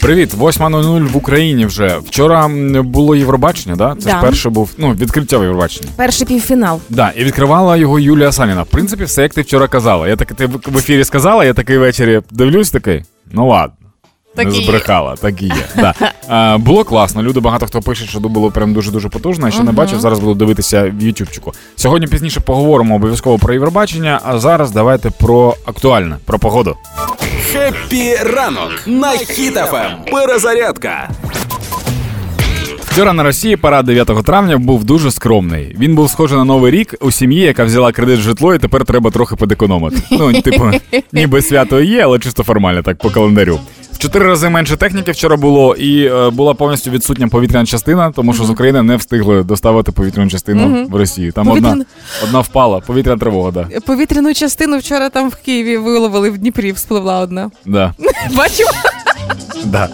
[0.00, 1.98] Привіт, 8.00 в Україні вже.
[1.98, 2.48] Вчора
[2.82, 3.96] було Євробачення, да?
[3.98, 4.10] Це Да.
[4.10, 5.88] ж перше був ну, відкриття Євробачення.
[5.96, 6.80] Перший півфінал.
[6.88, 8.62] Да, і відкривала його Юлія Саніна.
[8.62, 10.08] В принципі, все як ти вчора казала.
[10.08, 13.04] Я так ти в ефірі сказала, я такий ввечері дивлюсь такий.
[13.32, 13.76] Ну ладно.
[14.34, 15.66] Так не збрехала, так і є.
[15.76, 15.94] Да.
[16.28, 17.22] А, було класно.
[17.22, 19.46] Люди багато хто пише, що було прям дуже дуже потужно.
[19.46, 20.00] Я ще не бачив.
[20.00, 21.52] Зараз буду дивитися в Ютубчику.
[21.76, 24.20] Сьогодні пізніше поговоримо обов'язково про Євробачення.
[24.24, 26.76] А зараз давайте про актуальне, про погоду.
[27.52, 29.90] Happy ранок на Хіт FM.
[30.12, 31.10] Перезарядка.
[32.92, 35.76] Вчора на Росії парад 9 травня був дуже скромний.
[35.78, 38.84] Він був схожий на новий рік у сім'ї, яка взяла кредит в житло, і тепер
[38.84, 39.96] треба трохи підекономити.
[40.10, 40.70] Ну, типу,
[41.12, 43.60] ніби свято є, але чисто формально, так по календарю.
[44.02, 48.44] Чотири рази менше техніки вчора було, і е, була повністю відсутня повітряна частина, тому що
[48.44, 50.86] з України не встигли доставити повітряну частину Мгм.
[50.86, 51.32] в Росії.
[51.32, 51.84] Там одна,
[52.24, 53.68] одна впала, повітряна тривога, да.
[53.86, 57.50] Повітряну частину вчора там в Києві виловили в Дніпрі, вспливла одна.
[57.66, 57.94] да.
[58.36, 58.66] Бачив?
[59.64, 59.88] Да.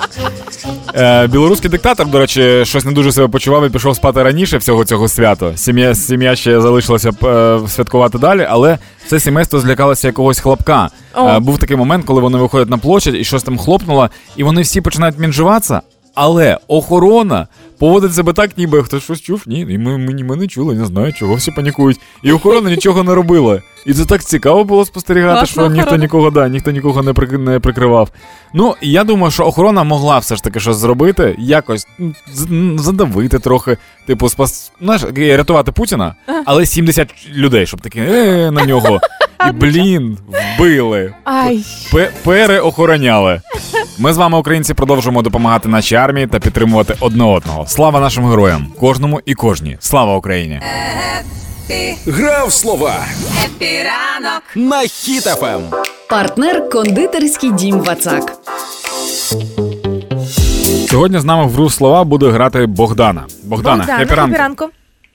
[0.95, 4.85] Е, білоруський диктатор, до речі, щось не дуже себе почував і пішов спати раніше всього
[4.85, 5.57] цього свята.
[5.57, 10.91] Сім'я, сім'я ще залишилася е, святкувати далі, але все сімейство злякалося якогось хлопка.
[11.17, 14.63] Е, був такий момент, коли вони виходять на площадь і щось там хлопнуло, і вони
[14.63, 15.81] всі починають мінжуватися.
[16.15, 17.47] Але охорона
[17.79, 19.43] поводить себе так, ніби хтось щось чув.
[19.47, 22.01] Ні, і ми, ми, ми не чули, не знаю, чого всі панікують.
[22.23, 23.63] І охорона нічого не робила.
[23.87, 26.03] І це так цікаво було спостерігати, Класна що ніхто охорона.
[26.03, 28.09] нікого да, ніхто нікого не, прик- не прикривав.
[28.55, 32.79] Ну, я думаю, що охорона могла все ж таки щось зробити, якось ну, з- м,
[32.79, 33.77] задавити трохи,
[34.07, 39.01] типу, спас, знаєш, рятувати Путіна, але 70 людей, щоб такі е, на нього.
[39.49, 40.19] І блін,
[40.59, 41.15] вбили.
[41.25, 41.65] Ай.
[41.93, 43.41] Пе- переохороняли.
[44.01, 47.67] Ми з вами, українці, продовжуємо допомагати нашій армії та підтримувати одне одного.
[47.67, 49.77] Слава нашим героям, кожному і кожній.
[49.81, 50.61] Слава Україні!
[52.07, 52.95] Грав слова
[53.45, 55.61] Епіранок на Хіт FM.
[56.11, 58.33] Партнер кондитерський дім Вацак.
[60.89, 63.25] Сьогодні з нами в гру слова буде грати Богдана.
[63.45, 64.69] Богдана, Богдана, happy ранку.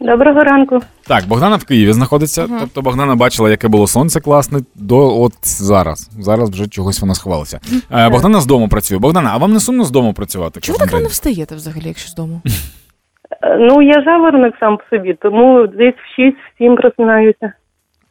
[0.04, 0.80] Доброго ранку.
[1.08, 2.48] Так, Богдана в Києві знаходиться.
[2.60, 6.10] Тобто Богдана бачила, яке було сонце класне до от зараз.
[6.20, 7.60] Зараз вже чогось вона сховалася.
[7.92, 8.98] Е, Богдана з дому працює.
[8.98, 10.60] Богдана, а вам не сумно з дому працювати?
[10.62, 11.12] Чому кожен так рано день?
[11.12, 12.42] встаєте взагалі, якщо з дому?
[13.42, 16.22] Е, Ну, я жаворонок сам по собі, тому десь в
[16.62, 17.54] 6-7 просинаюся.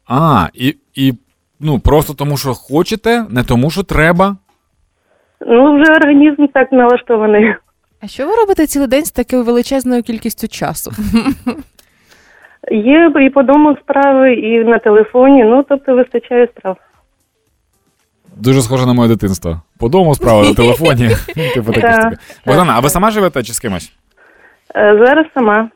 [0.07, 1.15] А, і, і
[1.61, 4.37] ну просто тому, що хочете, не тому, що треба.
[5.47, 7.55] Ну, вже організм так налаштований.
[8.01, 10.93] А що ви робите цілий день з такою величезною кількістю часу?
[12.71, 16.77] Є і по дому справи, і на телефоні, ну, тобто вистачає справ.
[18.37, 19.61] Дуже схоже на моє дитинство.
[19.79, 21.11] По дому справа на телефоні.
[21.55, 22.11] Типу таке
[22.47, 23.93] Богдана, а ви сама живете чи з кимось?
[24.77, 25.69] Е, Зараз сама.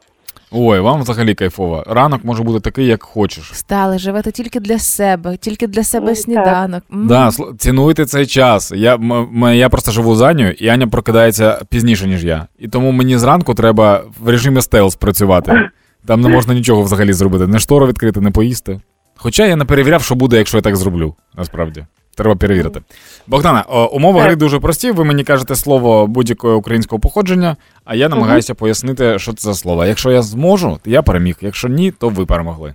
[0.52, 1.84] Ой, вам взагалі кайфово.
[1.86, 3.50] Ранок може бути такий, як хочеш.
[3.52, 6.18] Встали, живете тільки для себе, тільки для себе Ну, так.
[6.18, 6.82] сніданок.
[6.92, 8.72] Да, цінуйте цей час.
[8.76, 12.46] Я, м- м- я просто живу з Аню, і Аня прокидається пізніше, ніж я.
[12.58, 15.68] І тому мені зранку треба в режимі стелс працювати.
[16.06, 17.46] Там не можна нічого взагалі зробити.
[17.46, 18.80] Не штору відкрити, не поїсти.
[19.16, 21.14] Хоча я не перевіряв, що буде, якщо я так зроблю.
[21.34, 21.84] Насправді.
[22.16, 22.80] Треба перевірити.
[23.26, 23.62] Богдана,
[23.92, 24.90] умови гри дуже прості.
[24.90, 29.84] Ви мені кажете слово будь-якого українського походження, а я намагаюся пояснити, що це за слово.
[29.84, 31.36] Якщо я зможу, то я переміг.
[31.40, 32.74] Якщо ні, то ви перемогли.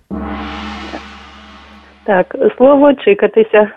[2.06, 3.72] Так, слово чикатися.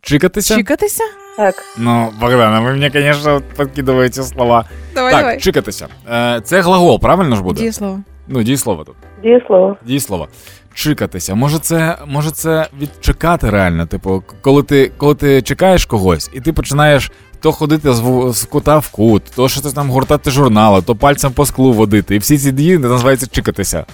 [0.00, 0.56] Чикатися?
[0.56, 1.04] Чікатися?
[1.36, 1.54] Так.
[1.78, 4.64] Ну, Богдана, ви мені, звісно, підкидаєте слова.
[4.94, 5.40] Давай, так, давай.
[5.40, 5.88] чикатися.
[6.12, 7.60] Е, це глагол, правильно ж буде?
[7.60, 8.00] Дієслово.
[8.28, 8.94] Ну, дієслово тут.
[9.22, 9.76] Дієслово.
[9.86, 10.28] Дієслово.
[10.74, 11.34] Чикатися.
[11.34, 13.86] Може, це, може, це відчекати реально.
[13.86, 18.02] Типу, коли ти, коли ти чекаєш когось, і ти починаєш то ходити з,
[18.32, 22.14] з кута в кут, то щось там гортати журнали, то пальцем по склу водити.
[22.14, 23.84] І всі ці дії називаються чикатися.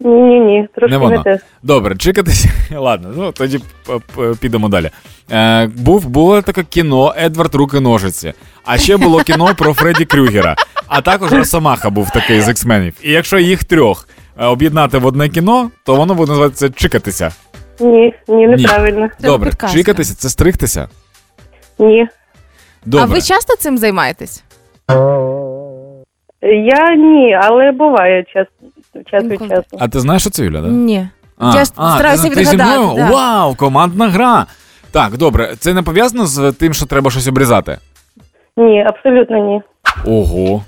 [0.00, 1.38] Ні-ні-ні, трошки Не не, те.
[1.62, 2.48] Добре, чикатися.
[2.78, 3.60] Ладно, ну тоді
[4.40, 4.90] підемо далі.
[5.32, 8.32] Е, був, було таке кіно Едвард Руки ножиці.
[8.64, 10.56] А ще було кіно про Фредді Крюгера.
[10.94, 12.92] А також Росомаха був такий з X-менів.
[13.02, 14.08] І якщо їх трьох
[14.38, 17.32] е, об'єднати в одне кіно, то воно буде називатися чикатися.
[17.80, 19.08] Ні, ні, неправильно.
[19.20, 19.76] Це Добре, підказка.
[19.78, 20.88] чикатися це стригтися.
[21.78, 22.08] Ні.
[22.84, 23.06] Добре.
[23.10, 24.44] А ви часто цим займаєтесь?
[26.42, 28.46] Я ні, але буває час,
[29.10, 29.50] час від Інколи.
[29.50, 29.76] часу.
[29.78, 30.68] А ти знаєш, що це Юля, да?
[30.68, 31.08] Ні.
[31.38, 32.96] А, Я а, стараюся ти, ти зі відгадати, мною?
[32.96, 33.10] да.
[33.10, 34.46] Вау, командна гра.
[34.90, 37.78] Так, добре, це не пов'язано з тим, що треба щось обрізати.
[38.56, 39.62] Ні, абсолютно ні.
[40.06, 40.64] Ого.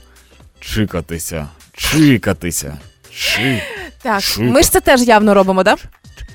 [0.64, 1.49] Чикатися.
[1.72, 2.78] Чикатися.
[3.11, 3.62] Чи.
[4.02, 4.52] Так, Шика.
[4.52, 5.78] ми ж це теж явно робимо, так?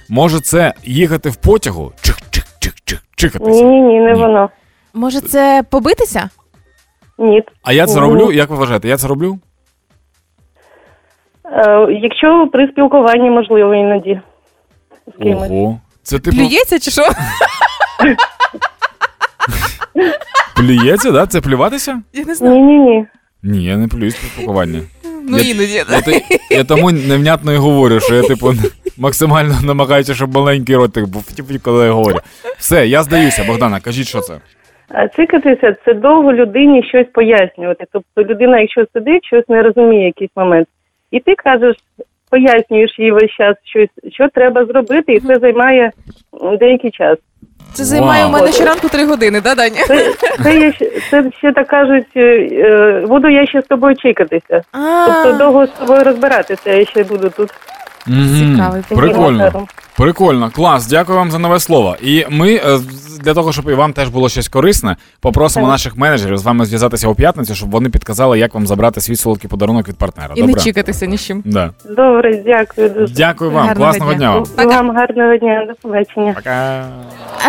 [0.10, 1.94] Може, це їхати в потягу?
[2.02, 3.00] Чик-чик-чик-чик.
[3.16, 3.64] Чикатися.
[3.64, 4.50] Ні-ні-ні, не воно.
[4.94, 6.30] Може, це побитися?
[7.18, 7.44] Ні.
[7.64, 8.32] А я це роблю?
[8.32, 9.40] Як ви вважаєте, я це роблю?
[11.46, 14.22] Е, якщо при спілкуванні можливо іноді
[15.08, 15.52] з кимось.
[15.52, 15.80] Ого.
[16.04, 17.04] Це типу Плюється чи що?
[20.56, 21.28] Плюється, да?
[21.28, 22.02] Це плюватися?
[22.14, 22.56] Я не знаю.
[22.56, 23.08] Ні, ні, ні.
[23.44, 24.82] Ні, я не плююсь про спілкування.
[25.30, 25.74] Ну Я- іноді.
[25.74, 28.54] Я, я, я тому невнятно і говорю, що я, типу,
[28.98, 32.18] максимально намагаюся, щоб маленький ротик був, типу, коли я говорю.
[32.58, 34.40] Все, я здаюся, Богдана, кажіть, що це.
[34.90, 37.86] А Цикатися це довго людині щось пояснювати.
[37.94, 40.68] Тобто людина, якщо сидить, щось не розуміє якийсь момент.
[41.12, 41.76] І ти кажеш,
[42.30, 45.92] пояснюєш їй весь час щось, що треба зробити, і це займає
[46.60, 47.18] деякий час.
[47.74, 48.30] Це займає Вау.
[48.30, 49.84] у мене щоранку три години, да, Даня?
[49.88, 52.22] Це, це, я, ще- це ще так кажуть, е,
[52.52, 54.62] е, буду я ще з тобою чекатися.
[55.08, 57.50] Тобто довго з тобою розбиратися, я ще буду тут.
[58.08, 58.56] Мгм.
[58.56, 59.32] Цікавий Прикольно.
[59.32, 59.68] Макаром.
[60.00, 61.96] Прикольно, клас, дякую вам за нове слово.
[62.02, 62.80] І ми е,
[63.24, 65.72] для того, щоб і вам теж було щось корисне, попросимо Так.
[65.72, 69.50] наших менеджерів з вами зв'язатися у п'ятницю, щоб вони підказали, як вам забрати свій солодкий
[69.50, 70.34] подарунок від партнера.
[70.36, 70.62] І не Добре?
[70.62, 71.44] чекатися ні з чим.
[71.46, 71.70] Да.
[71.90, 73.14] Добре, дякую дуже.
[73.14, 74.20] Дякую вам, Гарного класного дня.
[74.20, 74.44] дня вам.
[74.56, 74.82] Пока.
[74.82, 76.34] Вам гарного дня, до побачення.
[76.34, 76.86] Пока.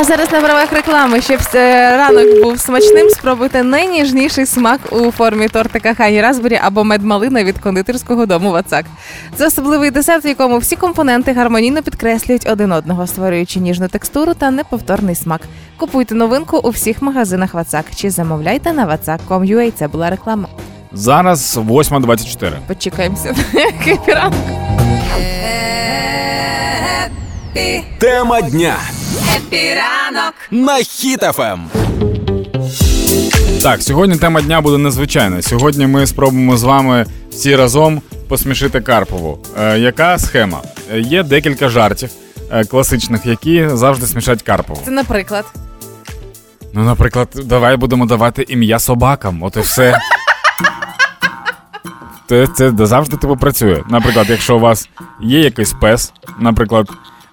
[0.01, 5.49] А зараз на правах реклами, щоб е, ранок був смачним, спробуйте найніжніший смак у формі
[5.49, 8.85] тортика Хані Разбері або медмалина від кондитерського дому Вацак.
[9.35, 14.51] Це особливий десерт, в якому всі компоненти гармонійно підкреслюють один одного, створюючи ніжну текстуру та
[14.51, 15.41] неповторний смак.
[15.77, 19.73] Купуйте новинку у всіх магазинах Вацак чи замовляйте на vatsak.com.ua.
[19.73, 20.49] Це була реклама.
[20.93, 22.53] Зараз 8.24.
[22.67, 23.35] Почекаємося.
[27.99, 28.77] Тема дня.
[30.51, 30.83] На Ем.
[30.83, 31.59] Хіт-ФМ.
[33.63, 35.43] Так, сьогодні тема дня буде незвичайна.
[35.43, 39.39] Сьогодні ми спробуємо з вами всі разом посмішити Карпову.
[39.61, 40.63] Е, яка схема?
[40.93, 42.11] Е, є декілька жартів
[42.51, 44.83] е, класичних, які завжди смішать Карпову.
[44.85, 45.45] Це наприклад.
[46.75, 49.99] Ну, наприклад, давай будемо давати ім'я собакам, от і все.
[52.29, 53.83] Це, це завжди типу працює.
[53.89, 54.89] Наприклад, якщо у вас
[55.21, 56.89] є якийсь пес, наприклад,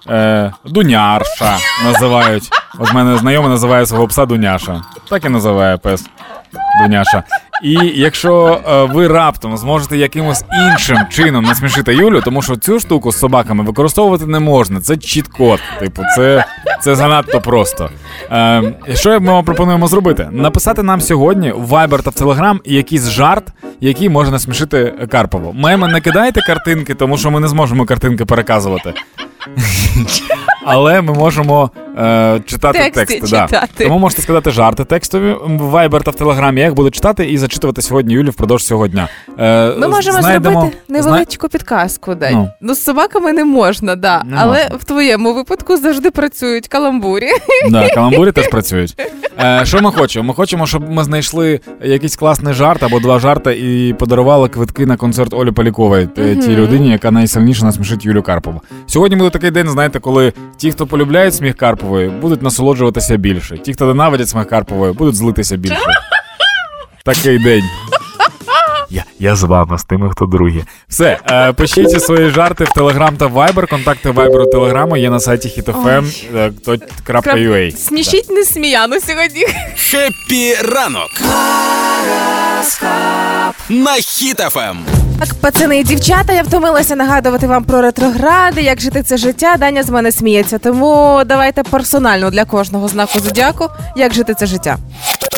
[0.08, 2.50] е, Дунярша називають.
[2.78, 4.82] От в мене знайомий називає свого пса Дуняша.
[5.10, 6.06] Так і називає пес
[6.82, 7.22] Дуняша.
[7.62, 13.12] І якщо е, ви раптом зможете якимось іншим чином насмішити Юлю, тому що цю штуку
[13.12, 14.80] з собаками використовувати не можна.
[14.80, 15.60] Це чіт-код.
[15.80, 16.44] Типу, це,
[16.80, 17.90] це занадто просто.
[18.32, 18.62] Е,
[18.94, 20.28] що ми вам пропонуємо зробити?
[20.32, 23.48] Написати нам сьогодні в Viber та в Telegram якийсь жарт,
[23.80, 25.52] який може насмішити Карпову.
[25.52, 28.94] Меми не кидайте картинки, тому що ми не зможемо картинки переказувати.
[30.64, 33.36] Але ми можемо е, читати Тексти тексти.
[33.36, 33.46] Да.
[33.46, 33.84] читати.
[33.84, 36.58] Тому можете сказати жарти текстові в Viber та в Telegram.
[36.58, 39.08] Я їх буду читати і зачитувати сьогодні Юлі впродовж цього дня.
[39.38, 42.14] Е, Ми можемо знайдемо- зробити невеличку підказку.
[42.14, 42.34] Дань.
[42.34, 42.48] Ну.
[42.60, 42.74] Ну.
[42.74, 44.22] з собаками не можна, да.
[44.24, 44.76] Не але можна.
[44.76, 47.28] в твоєму випадку завжди працюють каламбурі.
[47.70, 48.94] Да, каламбурі теж працюють.
[49.40, 50.24] Е, що ми хочемо?
[50.28, 54.96] Ми хочемо, щоб ми знайшли якийсь класний жарт або два жарти і подарували квитки на
[54.96, 58.60] концерт Олі Полікової, е, тій людині, яка найсильніше насмішить Юлю Карпову.
[58.86, 63.58] Сьогодні буде такий день, знаєте, коли ті, хто полюбляють сміх Карпової, будуть насолоджуватися більше.
[63.58, 65.86] Ті, хто ненавидять сміх Карпової, будуть злитися більше.
[67.04, 67.64] Такий день.
[68.90, 70.64] Я, я з вами, з тими, хто другі.
[70.88, 73.70] Все, е, пишіть свої жарти в Telegram та Viber.
[73.70, 77.76] Контакти Viber та Telegram є на сайті hitfm.ua.
[77.76, 79.46] Смішіть Несміяну сьогодні.
[79.76, 81.10] Happy ранок.
[83.68, 84.78] На Хіт FM.
[85.18, 89.56] Так, пацани і дівчата, я втомилася нагадувати вам про ретрогради, як жити це життя.
[89.58, 90.58] Даня з мене сміється.
[90.58, 94.76] Тому давайте персонально для кожного знаку зодіаку, як жити це життя.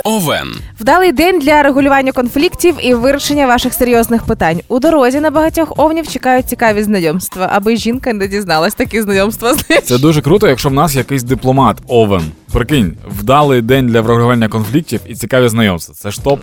[0.04, 0.48] Овен.
[0.80, 4.60] Вдалий день для регулювання конфліктів і вирішення ваших серйозних питань.
[4.68, 9.54] У дорозі на багатьох овнів чекають цікаві знайомства, аби жінка не дізналась такі знайомства.
[9.84, 12.22] Це дуже круто, якщо в нас якийсь дипломат, овен.
[12.52, 15.94] Прикинь, вдалий день для врегулювання конфліктів і цікаві знайомства.
[15.98, 16.40] Це ж топ.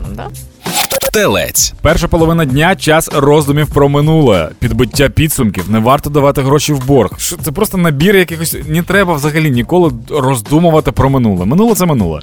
[1.14, 1.74] Телець.
[1.82, 5.70] Перша половина дня час роздумів про минуле, підбиття підсумків.
[5.70, 7.12] Не варто давати гроші в борг.
[7.18, 8.58] Це просто набір якихось.
[8.68, 11.46] Не треба взагалі ніколи роздумувати про минуле.
[11.46, 12.22] Минуле це минуле.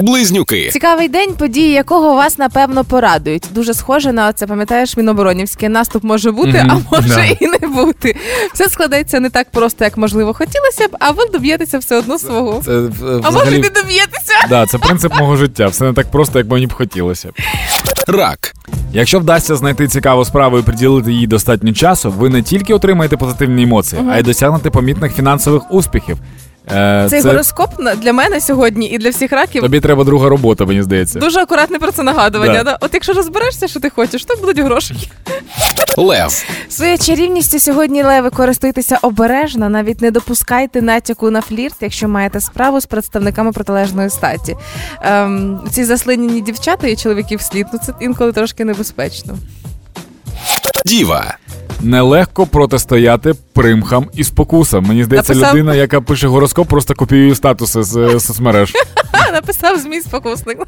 [0.00, 0.70] Близнюки.
[0.72, 3.44] Цікавий день, події якого вас напевно порадують.
[3.54, 5.68] Дуже схоже на це, пам'ятаєш, Міноборонівське.
[5.68, 7.24] Наступ може бути, Мгм, а може да.
[7.24, 8.16] і не бути.
[8.54, 12.62] Все складеться не так просто, як можливо хотілося б, а ви доб'єтеся все одно свого.
[12.64, 13.58] Це е, А може взагалі.
[13.58, 14.46] не доб'єтеся?
[14.48, 15.66] Да, це принцип мого життя.
[15.66, 17.30] Все не так просто, як мені б хотілося.
[18.08, 18.54] Рак.
[18.92, 23.62] Якщо вдасться знайти цікаву справу і приділити їй достатньо часу, ви не тільки отримаєте позитивні
[23.62, 26.18] емоції, а й досягнете помітних фінансових успіхів.
[26.70, 29.62] Е, Цей це гороскоп на- для мене сьогодні і для всіх раків.
[29.62, 31.18] тобі треба друга робота, мені здається.
[31.18, 32.52] Дуже акуратне про це нагадування.
[32.52, 32.62] Да.
[32.62, 32.78] Да.
[32.80, 34.94] От якщо розберешся, що ти хочеш, то будуть гроші.
[35.96, 36.44] Лев.
[36.68, 42.80] Своєю чарівністю сьогодні леви користуйтеся обережно, навіть не допускайте натяку на флірт, якщо маєте справу
[42.80, 44.56] з представниками протилежної статі.
[45.02, 49.38] Ем, ці заслиняні дівчата і чоловіків слід, ну це інколи трошки небезпечно.
[50.86, 51.36] Діва.
[51.82, 54.84] Нелегко протистояти примхам і спокусам.
[54.84, 55.54] Мені здається, Написав.
[55.54, 58.72] людина, яка пише гороскоп, просто копіює статуси з е, соцмереж.
[59.32, 60.58] Написав змій спокусник.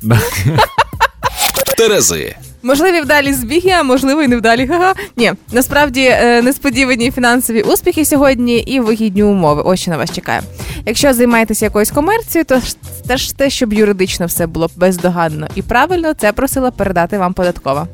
[1.77, 2.37] Терези.
[2.63, 4.71] Можливі вдалі збіги, а можливо і невдалі.
[4.73, 4.95] Ага.
[5.17, 9.63] Ні, насправді е, несподівані фінансові успіхи сьогодні і вигідні умови.
[9.65, 10.43] Ось що на вас чекає.
[10.87, 12.77] Якщо займаєтеся якоюсь комерцією, то ж
[13.09, 17.89] теж те, щоб юридично все було бездоганно і правильно, це просила передати вам податкова.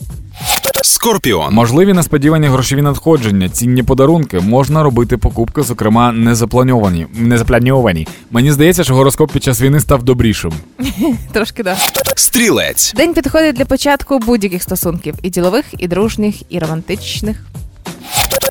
[0.82, 1.54] Скорпіон.
[1.54, 7.06] Можливі несподівані грошові надходження, цінні подарунки, можна робити покупки, зокрема, незаплановані.
[7.14, 8.08] Незаплановані.
[8.30, 10.52] Мені здається, що гороскоп під час війни став добрішим.
[11.32, 11.76] Трошки да.
[12.16, 12.92] Стрілець.
[12.96, 17.36] День підходить для початку будь-яких стосунків і ділових, і дружніх, і романтичних.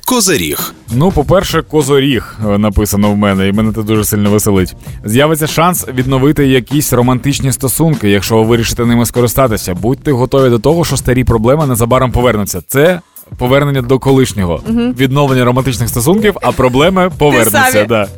[0.06, 0.74] Козиріг.
[0.92, 4.74] Ну, по-перше, козоріг е, написано в мене, і мене це дуже сильно веселить.
[5.04, 9.74] З'явиться шанс відновити якісь романтичні стосунки, якщо ви вирішите ними скористатися.
[9.74, 12.62] Будьте готові до того, що старі проблеми незабаром повернуться.
[12.68, 13.00] Це.
[13.38, 14.62] Повернення до колишнього
[14.98, 17.64] відновлення романтичних стосунків, а проблеми повернуться.
[17.72, 17.86] самі.
[17.86, 18.08] Да.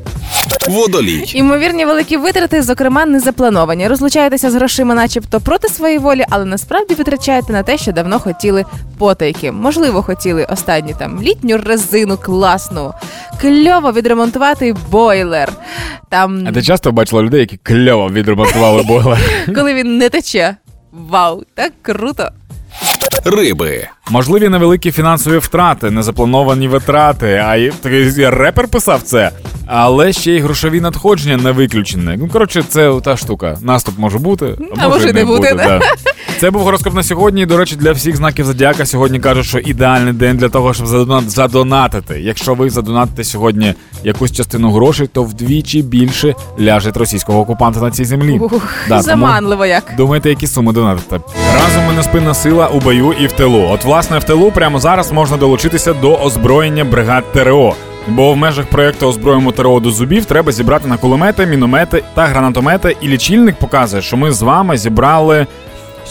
[0.69, 1.25] Водолій.
[1.35, 3.89] Імовірні великі витрати, зокрема, не заплановані.
[3.89, 8.65] Розлучаєтеся з грошима, начебто проти своєї волі, але насправді витрачаєте на те, що давно хотіли
[8.99, 9.53] потайки.
[9.53, 12.93] Можливо, хотіли останні там літню резину класну,
[13.41, 15.53] кльово відремонтувати бойлер.
[16.11, 19.19] Там А ти часто бачила людей, які кльово відремонтували бойлер?
[19.55, 20.57] коли він не тече.
[20.93, 22.29] Вау, так круто!
[23.25, 23.89] Риби.
[24.11, 27.43] Можливі невеликі фінансові втрати, незаплановані витрати.
[27.47, 29.31] А й такий репер писав це.
[29.67, 32.17] Але ще й грошові надходження не виключені.
[32.19, 33.59] Ну коротше, це та штука.
[33.63, 35.81] Наступ може бути, А може і не бути, да.
[36.41, 37.47] Це був гороскоп на сьогодні.
[37.47, 41.29] До речі, для всіх знаків зодіака сьогодні кажуть, що ідеальний день для того, щоб задона-
[41.29, 42.21] задонатити.
[42.21, 48.05] Якщо ви задонатите сьогодні якусь частину грошей, то вдвічі більше ляже російського окупанта на цій
[48.05, 48.39] землі.
[48.39, 48.53] Ух,
[48.89, 49.85] Да, тому- заманливо як.
[49.97, 51.21] Думайте, які суми донатите.
[51.55, 53.69] Разом ми неспинна сила у бою і в тилу.
[53.71, 57.75] От, власне, в тилу прямо зараз можна долучитися до озброєння бригад ТРО.
[58.09, 62.97] Бо в межах проекту озброємо ТРО до зубів треба зібрати на кулемети, міномети та гранатомети.
[63.01, 65.47] І лічильник показує, що ми з вами зібрали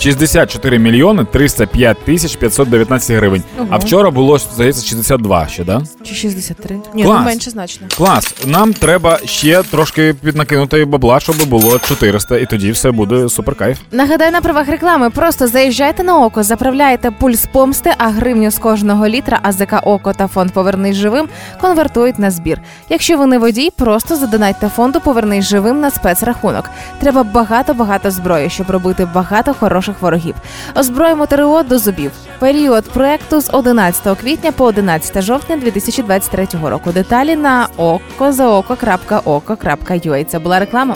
[0.01, 3.43] 64 мільйони 305 тисяч 519 гривень.
[3.70, 5.81] А вчора було, здається, 62 ще, да?
[6.03, 6.79] Чи 63?
[6.93, 7.20] Ні, Клас.
[7.20, 7.88] ну менше значно.
[7.98, 8.36] Клас.
[8.46, 13.79] Нам треба ще трошки піднакинути бабла, щоб було 400, і тоді все буде супер кайф.
[13.91, 15.10] Нагадаю на правах реклами.
[15.10, 20.27] Просто заїжджайте на око, заправляєте пульс помсти, а гривню з кожного літра АЗК Око та
[20.27, 21.27] фонд Повернись живим
[21.62, 22.62] конвертують на збір.
[22.89, 26.70] Якщо ви не водій, просто задонайте фонду Повернись живим на спецрахунок.
[27.00, 30.36] Треба багато багато зброї, щоб робити багато хороших ворогів.
[30.75, 32.12] Озброїмо ТРО до зубів.
[32.39, 36.91] Період проекту з 11 квітня по 11 жовтня 2023 року.
[36.91, 40.24] Деталі на okozaoko.oko.ua.
[40.25, 40.95] Це була реклама.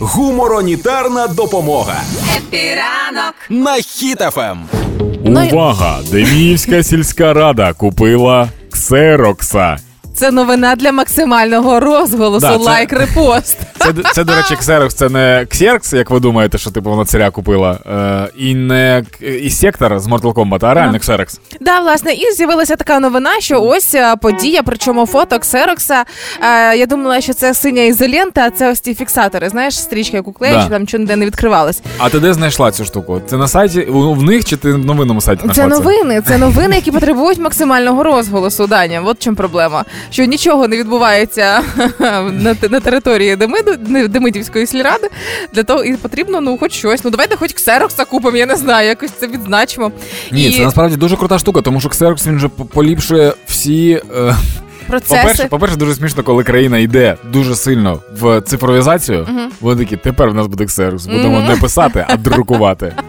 [0.00, 2.00] Гуморонітарна допомога.
[2.36, 3.34] Епіранок.
[3.48, 4.56] На Хіт FM.
[5.24, 5.98] Й- Увага!
[6.12, 9.76] Деміївська сільська рада купила ксерокса.
[10.14, 12.46] Це новина для максимального розголосу.
[12.46, 13.56] Да, це- Лайк репост.
[13.78, 17.30] Це, це, до речі, ксерокс, це не ксеркс, як ви думаєте, що типу вона царя
[17.30, 17.78] купила.
[17.86, 20.98] Е, і не і сектор з Mortal Kombat, а реально Ага.
[20.98, 21.40] ксерокс.
[21.60, 26.04] Да, власне, і з'явилася така новина, що ось е, подія, причому фото Ксерокса.
[26.42, 29.48] Е, я думала, що це синя ізолента, а це ось ті фіксатори.
[29.48, 30.68] Знаєш, стрічка, яку клеїш, Да.
[30.68, 31.82] там ніде не відкривалось.
[31.98, 33.20] А ти де знайшла цю штуку?
[33.26, 36.76] Це на сайті в них чи ти в новинному сайті знайшла Це новини, це новини,
[36.76, 38.66] які потребують максимального розголосу.
[38.66, 39.84] Даня, от чому проблема.
[40.10, 41.62] Що нічого не відбувається
[42.32, 43.76] на, на території Демиду,
[44.08, 45.08] Демидівської сільради.
[45.52, 47.04] Для того і потрібно, ну, хоч щось.
[47.04, 49.92] Ну давайте хоч ксерокса купимо, я не знаю, якось це відзначимо.
[50.32, 54.02] Ні, і це насправді дуже крута штука, тому що ксерокс він же поліпшує всі.
[54.16, 54.34] Е,
[54.86, 55.16] процеси.
[55.22, 59.28] по-перше, по-перше, дуже смішно, коли країна йде дуже сильно в цифровізацію.
[59.60, 61.06] Вони такі, тепер в нас буде ксерокс.
[61.06, 61.48] Будемо Мгм.
[61.48, 62.94] не писати, а друкувати.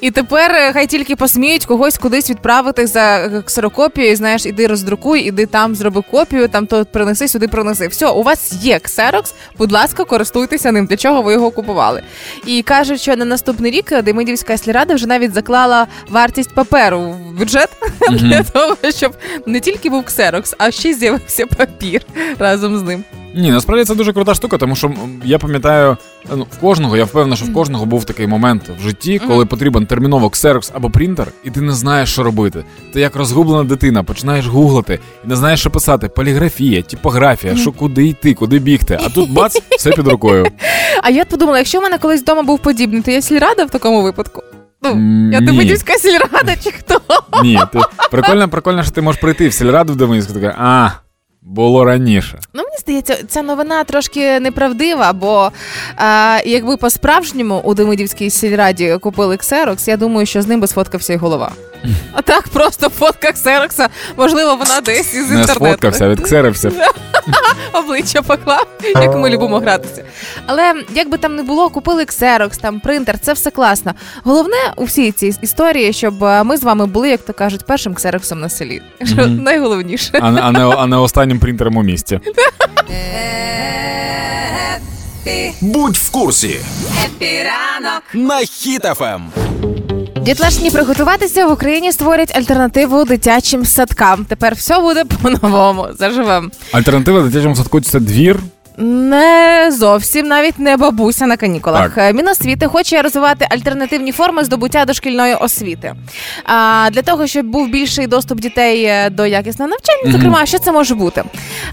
[0.00, 4.16] І тепер е, хай тільки посміють когось кудись відправити за е, ксерокопією.
[4.16, 7.88] Знаєш, іди роздрукуй, іди там, зроби копію, там то принеси, сюди принеси.
[7.88, 9.34] Все, у вас є ксерокс.
[9.58, 10.86] Будь ласка, користуйтеся ним.
[10.86, 12.02] Для чого ви його купували?
[12.46, 17.68] І кажуть, що на наступний рік Демидівська сільрада вже навіть заклала вартість паперу в бюджет
[18.10, 19.12] для того, щоб
[19.46, 22.02] не тільки був ксерокс, а ще й з'явився папір
[22.38, 23.04] разом з ним.
[23.34, 24.92] Ні, насправді це дуже крута штука, тому що
[25.24, 25.96] я пам'ятаю,
[26.36, 29.86] ну, в кожного, я впевнений, що в кожного був такий момент в житті, коли потрібен
[29.86, 32.64] терміново ксерокс або принтер, і ти не знаєш, що робити.
[32.92, 36.08] Ти як розгублена дитина, починаєш гуглити і не знаєш, що писати.
[36.08, 38.98] Поліграфія, типографія, що куди йти, куди бігти.
[39.04, 40.46] А тут бац, все під рукою.
[41.02, 44.02] А я подумала, якщо в мене колись вдома був подібний, то я сільрада в такому
[44.02, 44.42] випадку.
[44.82, 45.34] Ну, Ні.
[45.34, 45.64] я ні.
[45.64, 47.00] дівська сільрада чи хто?
[47.42, 47.80] Ні, ти
[48.10, 50.90] прикольно, прикольно, що ти можеш прийти в сільраду в Деминську, така, а.
[51.46, 52.38] Було раніше.
[52.54, 55.52] Ну, мені здається, ця новина трошки неправдива, бо
[55.96, 61.12] а, якби по-справжньому у Демидівській сільраді купили ксерокс, я думаю, що з ним би сфоткався
[61.12, 61.52] і голова.
[62.12, 65.64] А так просто фотка ксерокса, можливо, вона десь із Не інтернету.
[65.66, 66.70] сфоткався, відксерився.
[67.72, 70.04] обличчя поклав, як ми любимо гратися.
[70.46, 73.92] Але як би там не було, купили ксерокс, там принтер, це все класно.
[74.24, 77.94] Головне у всій цій історії, щоб е, ми з вами були, як то кажуть, першим
[77.94, 78.82] ксероксом на селі.
[79.04, 80.10] Що найголовніше.
[80.20, 80.52] А, не- а,
[81.36, 82.20] останнім принтером у місті.
[85.60, 86.60] Будь в курсі
[87.04, 88.02] Happy ранок.
[88.14, 89.30] на Хіт FM.
[90.22, 94.24] Дітлашня приготуватися в Україні створять альтернативу дитячим садкам.
[94.24, 95.86] Тепер все буде по-новому.
[95.98, 96.50] Заживем.
[96.72, 98.40] Альтернатива дитячому садку це двір.
[98.78, 101.94] Не зовсім навіть не бабуся на канікулах.
[101.94, 101.98] Так.
[101.98, 105.94] Е, Міносвіти хоче розвивати альтернативні форми здобуття дошкільної освіти.
[106.44, 110.12] А, для того, щоб був більший доступ дітей е, до якісного навчання, Мгм.
[110.12, 111.22] зокрема, що це може бути?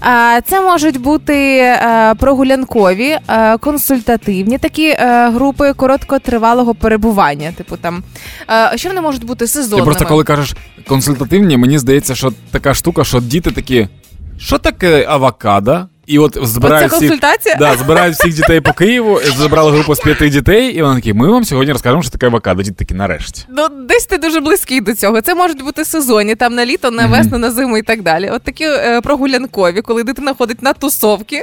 [0.00, 3.18] А, це можуть бути е, прогулянкові,
[3.60, 7.52] консультативні такі групи короткотривалого перебування.
[7.52, 8.02] Типу там,
[8.74, 10.56] що вони можуть бути Ти просто коли кажеш
[10.86, 13.88] консультативні, мені здається, що така штука, що діти такі,
[14.38, 15.80] що таке авокадо?
[16.06, 17.54] І от збирають всіх, консультація?
[17.58, 21.28] да, збирають всіх дітей по Києву, забрали групу з п'яти дітей, і вони такі, ми
[21.28, 22.62] вам сьогодні розкажемо, що таке авокадо.
[22.62, 23.44] Діти такі, нарешті.
[23.48, 25.20] Ну, десь ти дуже близький до цього.
[25.20, 28.30] Це можуть бути сезонні, там на літо, на весну, на зиму і так далі.
[28.30, 31.42] От такі е, прогулянкові, коли дитина ходить на тусовки.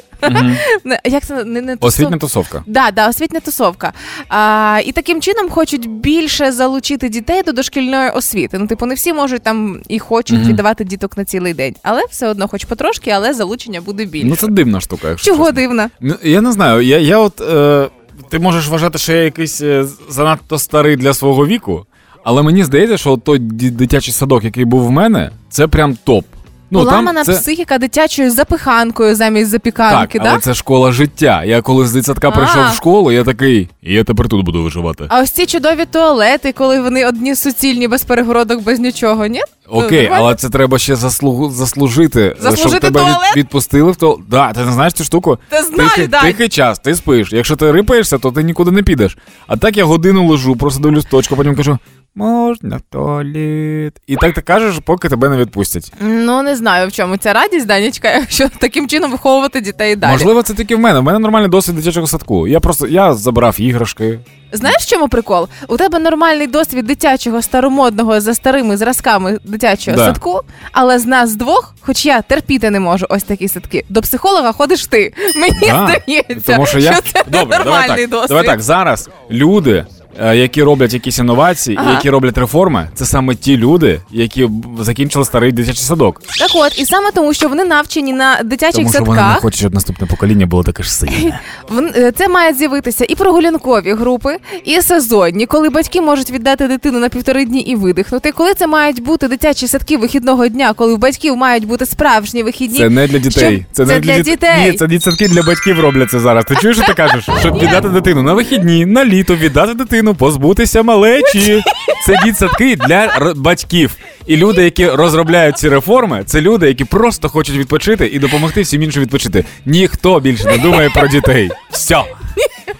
[0.83, 2.63] Не, Як це не, не тусов- Освітня тусовка.
[2.67, 3.93] Да, да, освітня тусовка.
[4.29, 8.57] А, і таким чином хочуть більше залучити дітей до дошкільної освіти.
[8.57, 10.49] Ну, типу, не всі можуть там і хочуть Мгм.
[10.49, 14.27] віддавати діток на цілий день, але все одно, хоч потрошки, але залучення буде більше.
[14.27, 15.61] Ну це дивна штука, якщо Чого чесно.
[15.61, 15.89] дивна?
[16.01, 17.41] Ну, Я не знаю, я, я от.
[17.41, 17.87] Е,
[18.29, 21.85] ти можеш вважати, що я якийсь е, занадто старий для свого віку,
[22.23, 25.97] але мені здається, що от той ді- дитячий садок, який був в мене, це прям
[26.03, 26.25] топ.
[26.73, 27.33] Ну, Поламана це...
[27.33, 30.39] психіка дитячою запиханкою замість Так, запіканки, але да?
[30.39, 31.43] це школа життя.
[31.43, 32.31] Я коли з дитсадка А.
[32.31, 35.05] прийшов в школу, я такий, і я тепер тут буду виживати.
[35.09, 39.41] А ось ці чудові туалети, коли вони одні суцільні, без перегородок, без нічого, ні?
[39.69, 40.25] Окей, нормально?
[40.25, 43.35] але це треба ще заслугу, заслужити, е, Заслужити щоб тебе туалет?
[43.35, 44.19] відпустили в то.
[44.27, 45.37] Да, ти не знаєш цю штуку?
[45.49, 46.21] Та знаю, тихий, дай.
[46.21, 47.33] тихий час, ти спиш.
[47.33, 49.17] Якщо ти рипаєшся, то ти нікуди не підеш.
[49.47, 51.77] А так я годину лежу, просто дивлюсь точку, потім кажу:
[52.15, 53.93] можна в туалет.
[54.07, 55.93] І так ти кажеш, поки тебе не відпустять.
[56.01, 60.11] Ну не знаю в чому ця радість, Данічка, якщо таким чином виховувати дітей далі.
[60.11, 60.99] Можливо, це тільки в мене.
[60.99, 62.47] У мене нормальний досвід дитячого садку.
[62.47, 64.19] Я просто я забрав іграшки.
[64.53, 65.47] Знаєш, в чому прикол?
[65.67, 70.05] У тебе нормальний досвід дитячого старомодного за старими зразками дитячого Да.
[70.05, 73.85] садку, але з нас двох, хоч я терпіти не можу ось такі садки.
[73.89, 75.13] До психолога ходиш ти.
[75.35, 78.09] Мені Да, здається, Тому що я що це Добре, нормальний давай так.
[78.09, 78.27] досвід.
[78.29, 78.61] Давай так.
[78.61, 79.85] Зараз люди,
[80.19, 81.91] які роблять якісь інновації, Ага.
[81.91, 86.21] які роблять реформи, це саме ті люди, які закінчили старий дитячий садок.
[86.39, 89.07] Так от, і саме тому, що вони навчені на дитячих Тому що садках.
[89.17, 91.39] вони не хочуть, щоб наступне покоління було таке ж сильне.
[91.95, 97.09] Е, Це мають з'явитися і прогулянкові групи, і сезонні, коли батьки можуть віддати дитину на
[97.09, 98.31] півтори дні і видихнути.
[98.31, 102.77] Коли це мають бути дитячі садки вихідного дня, коли у батьків мають бути справжні вихідні.
[102.77, 103.65] Це не для дітей.
[103.73, 104.71] Щоб- не це для діт- дітей.
[104.71, 106.45] Ні, це дитсадки для батьків робляться зараз.
[106.45, 107.29] Ти чуєш, що ти кажеш?
[107.39, 111.63] Щоб віддати дитину на вихідні, на літо, віддати дитину, позбутися малечі.
[112.05, 113.95] Це дітсадки для батьків.
[114.27, 118.83] І люди, які розробляють ці реформи, це люди, які просто хочуть відпочити і допомогти всім
[118.83, 119.45] іншим відпочити.
[119.65, 121.49] Ніхто більше не думає про дітей.
[121.71, 122.03] Все.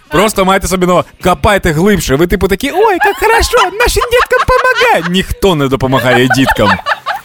[0.10, 2.16] Просто маєте собі ново, копайте глибше.
[2.16, 5.04] Ви типу такі, ой, як хорошо, нашим діткам допомагає.
[5.10, 6.70] Ніхто не допомагає діткам.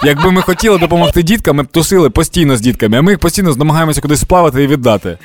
[0.02, 3.54] Якби ми хотіли допомогти діткам, ми б тусили постійно з дітками, а ми їх постійно
[3.56, 5.18] намагаємося кудись сплавати і віддати.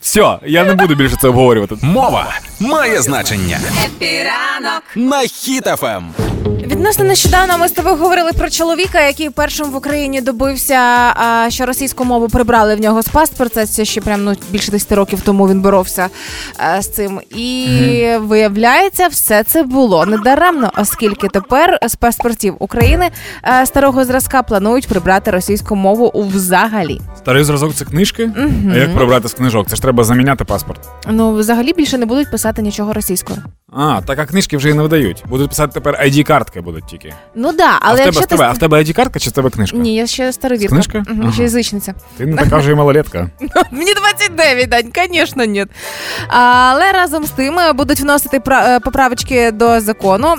[0.00, 1.76] Все, я не буду більше це обговорювати.
[1.82, 2.26] Мова
[2.60, 4.82] має значення Happy ранок.
[4.96, 5.28] на Ем.
[5.28, 6.02] Хіт FM.
[6.66, 10.74] Відносно нещодавно ми з тобою говорили про чоловіка, який першим в Україні добився,
[11.14, 13.66] а, що російську мову прибрали в нього з паспорта.
[13.66, 16.08] Це ще прям ну більше 10 років тому він боровся
[16.56, 17.20] а, з цим.
[17.30, 17.66] І
[18.18, 23.10] виявляється, все це було недаремно, оскільки тепер з паспортів України
[23.42, 27.00] а, старого зразка планують прибрати російську мову взагалі.
[27.18, 28.30] Старий зразок це книжки?
[28.72, 29.68] А як прибрати з книжок?
[29.68, 30.80] Це ж треба заміняти паспорт.
[31.10, 33.38] Ну взагалі більше не будуть писати нічого російською.
[33.72, 35.24] А, так а книжки вже і не видають.
[35.28, 37.14] Будуть писати тепер ID-картки будуть тільки.
[37.34, 39.30] Ну да, а але в тебе, якщо в ти тебе, а в тебе ID-картка чи
[39.30, 39.76] в тебе книжка?
[39.76, 40.74] ні, я ще старовірка.
[40.74, 40.98] Книжка?
[41.08, 41.32] Мгм, Ага.
[41.32, 41.94] ще язичниця.
[42.16, 43.30] Ти не така вже і малолетка.
[43.70, 45.66] Мені 29, Дань, звісно, ні.
[46.28, 50.34] Але разом з тим е, будуть вносити е, поправочки до закону.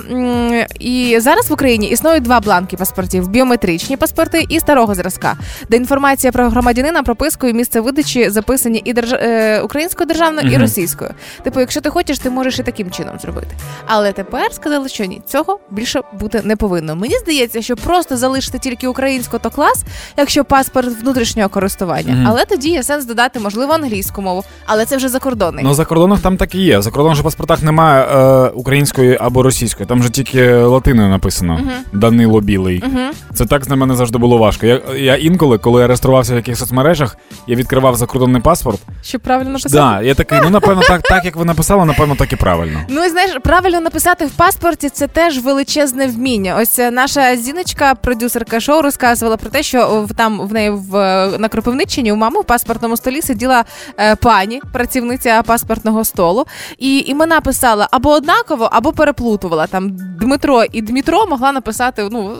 [0.80, 5.36] І зараз в Україні існують два бланки паспортів: біометричні паспорти і старого зразка,
[5.68, 9.12] де інформація про громадянина, прописку і місце видачі записані і держ...
[9.12, 11.10] е, українською державною, і російською.
[11.44, 13.56] Типу, якщо ти хочеш, ти можеш і таким чином зробити.
[13.86, 16.96] Але тепер сказали, що ні, цього більше бути не повинно.
[16.96, 19.84] Мені здається, що просто залишити тільки українську то клас,
[20.16, 22.14] якщо паспорт внутрішнього користування.
[22.14, 22.26] Мгм.
[22.28, 25.64] Але тоді є сенс додати, можливо, англійську мову, але це вже закордонний.
[25.64, 26.78] Ну за кордоном там так і є.
[26.78, 29.86] В паспортах немає е, української або російської.
[29.86, 31.70] Там же тільки латиною написано Мгм.
[31.92, 32.82] Данило Білий.
[32.86, 32.98] Угу.
[33.34, 34.66] Це так з мене завжди було важко.
[34.66, 38.80] Я, я інколи, коли я реєструвався в якихось соцмережах, я відкривав закордонний паспорт.
[39.02, 39.74] Щоб правильно написати.
[39.74, 42.80] Да, я такий, ну напевно, так, так як ви написали, напевно, так і правильно.
[42.88, 46.56] Ну знаєш, правильно написати в паспорті це теж величезне вміння.
[46.60, 50.92] Ось е, наша зіночка, продюсерка шоу, розказувала про те, що там в неї в
[51.38, 53.64] на Кропивниччині у мами в паспортному столі сиділа
[53.98, 56.46] е, пані, працівниця паспортного столу,
[56.78, 59.66] і імена писала або однаково, або переплутувала.
[59.66, 62.08] Там Дмитро і Дмитро могла написати.
[62.10, 62.36] Ну.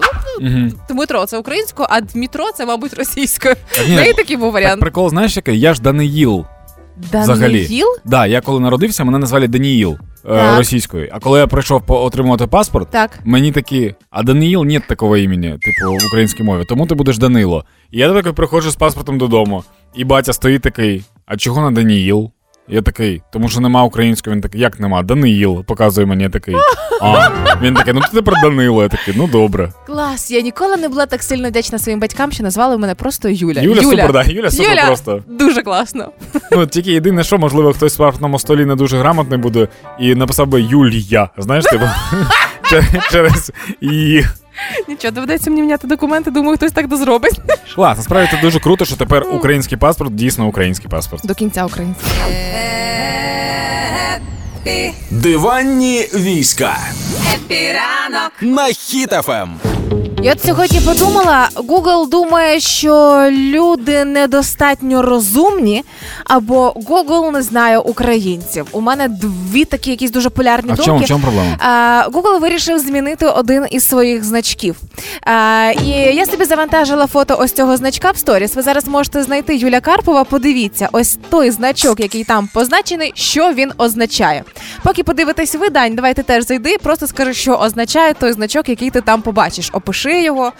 [0.89, 3.55] Дмитро це українською, а Дмитро це, мабуть, російською.
[3.77, 4.81] Так, неї такий був так, варіант.
[4.81, 5.61] прикол, знаєш який?
[5.61, 6.47] Я ж Даниїл.
[7.13, 7.63] Взагалі.
[7.63, 7.87] Даниїл?
[8.05, 10.59] Да, я коли народився, мене назвали Даніїл е, Так.
[10.59, 11.09] російською.
[11.13, 13.19] А коли я прийшов отримувати паспорт, Так.
[13.25, 17.65] мені такі, а Даниїл нет такого імені, типу, в українській мові, тому ти будеш Данило.
[17.91, 22.31] І я такий приходжу з паспортом додому, і батя стоїть такий: а чого на Даніїл?
[22.73, 25.03] Я такий, тому що нема української, він такий, як нема?
[25.03, 26.55] Даниїл, показує мені я такий.
[27.03, 27.29] А,
[27.63, 28.83] він такий, ну ти тепер Данило.
[28.83, 29.73] Я такий, ну добре.
[29.87, 33.61] Клас, я ніколи не була так сильно вдячна своїм батькам, що назвали мене просто Юля.
[33.61, 35.23] Юля, супер, да, Юля супер Юля, просто.
[35.27, 36.11] Дуже класно.
[36.53, 39.69] Ну, тільки єдине, що, можливо, хтось в паспортному столі не дуже грамотний буде
[40.01, 41.29] і написав би Юлія.
[41.39, 41.85] Знаєш, типу,
[43.11, 44.23] через і.
[44.89, 47.41] Нічого, доведеться мені міняти документи, думаю, хтось так дозробить.
[47.75, 51.27] Клас, насправді це дуже круто, що тепер український паспорт дійсно український паспорт.
[51.27, 52.09] До кінця український.
[55.11, 56.79] Диванні війська
[57.35, 58.33] епіранок.
[58.41, 58.69] на
[59.29, 59.70] Ем.
[60.23, 65.85] Я от сьогодні подумала, Google думає, що люди недостатньо розумні,
[66.25, 68.67] або Google не знає українців.
[68.73, 70.87] У мене дві такі якісь дуже полярні А в думки.
[70.87, 71.57] чому, в чому проблема?
[72.13, 74.77] Google вирішив змінити один із своїх значків.
[75.85, 78.55] І я собі завантажила фото ось цього значка в сторіс.
[78.57, 80.25] Ви зараз можете знайти Юля Карпова.
[80.25, 84.45] Подивіться, ось той значок, який там позначений, що він означає.
[84.83, 86.77] Поки подивитесь ви, Дань, давайте теж зайди.
[86.83, 89.71] Просто скажи, що означає той значок, який ти там побачиш.
[89.73, 90.53] Опиши його.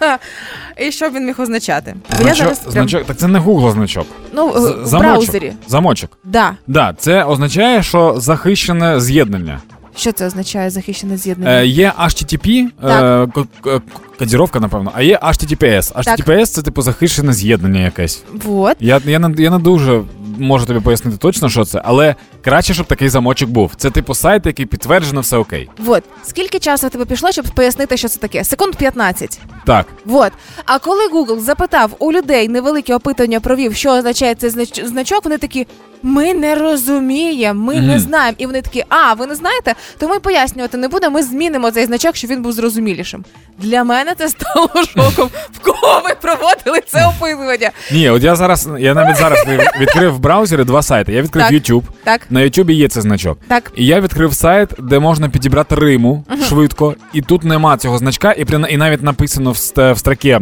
[0.80, 1.94] І що він міг означати?
[2.10, 4.06] Бо я Значок, зараз прям, значок, так це не Google значок.
[4.32, 4.98] ну, З- в замочок.
[5.00, 5.52] браузері.
[5.68, 6.18] Замочок.
[6.24, 6.50] Да.
[6.66, 9.60] Да, це означає, що захищене з'єднання.
[9.96, 11.60] Що це означає захищене з'єднання?
[11.60, 13.82] Е, є HTTP, е, ко- ко-
[14.18, 15.92] кодіровка, напевно, а є HTTPS.
[15.94, 18.22] HTTPS це типу захищене з'єднання якесь.
[18.44, 18.76] Вот.
[18.80, 20.02] Я, я, не, я не дуже
[20.38, 23.72] можу тобі пояснити точно, що це, але краще, щоб такий замочок був.
[23.76, 25.70] Це типу сайт, який підтверджено все окей.
[25.78, 26.02] Вот.
[26.24, 28.44] Скільки часу в тебе пішло, щоб пояснити, що це таке?
[28.44, 29.40] Секунд 15.
[29.66, 29.86] Так.
[30.04, 30.32] Вот.
[30.66, 35.38] А коли Google запитав у людей невелике опитування провів, що означає цей знач- значок, вони
[35.38, 35.66] такі.
[36.04, 37.98] Ми не розуміємо, ми не Мгм.
[37.98, 38.34] знаємо.
[38.38, 41.14] І вони такі, а ви не знаєте, то ми пояснювати не будемо.
[41.14, 43.24] Ми змінимо цей значок, щоб він був зрозумілішим.
[43.58, 45.30] Для мене це стало шоком.
[45.52, 47.70] В кого ви проводили це опитування?
[47.92, 49.38] Ні, от я зараз, я навіть зараз
[49.80, 51.12] відкрив в браузері два сайти.
[51.12, 51.52] Я відкрив Так.
[51.54, 51.82] YouTube.
[52.04, 53.38] Так, На YouTube є цей значок.
[53.48, 53.72] так.
[53.76, 58.44] І я відкрив сайт, де можна підібрати Риму швидко, і тут нема цього значка, і,
[58.44, 59.56] при- і навіть написано в,
[59.92, 60.40] в строкі е,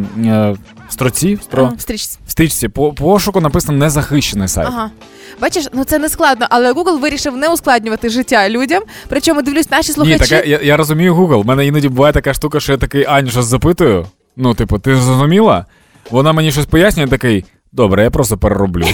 [0.89, 2.17] в строці, в, стро, Ага, встрічці.
[2.27, 4.67] в стрічці по пошуку написано незахищений сайт.
[4.71, 4.91] Ага.
[5.41, 8.83] Бачиш, ну це не складно, але Google вирішив не ускладнювати життя людям.
[9.09, 10.29] Причому дивлюсь, наші Ні, слухачі.
[10.35, 11.35] так я, я розумію Google.
[11.41, 14.05] У мене іноді буває така штука, що я такий Аню щось запитую.
[14.37, 15.65] Ну, типу, ти зрозуміла?
[16.11, 17.45] Вона мені щось пояснює, такий.
[17.73, 18.85] Добре, я просто перероблю.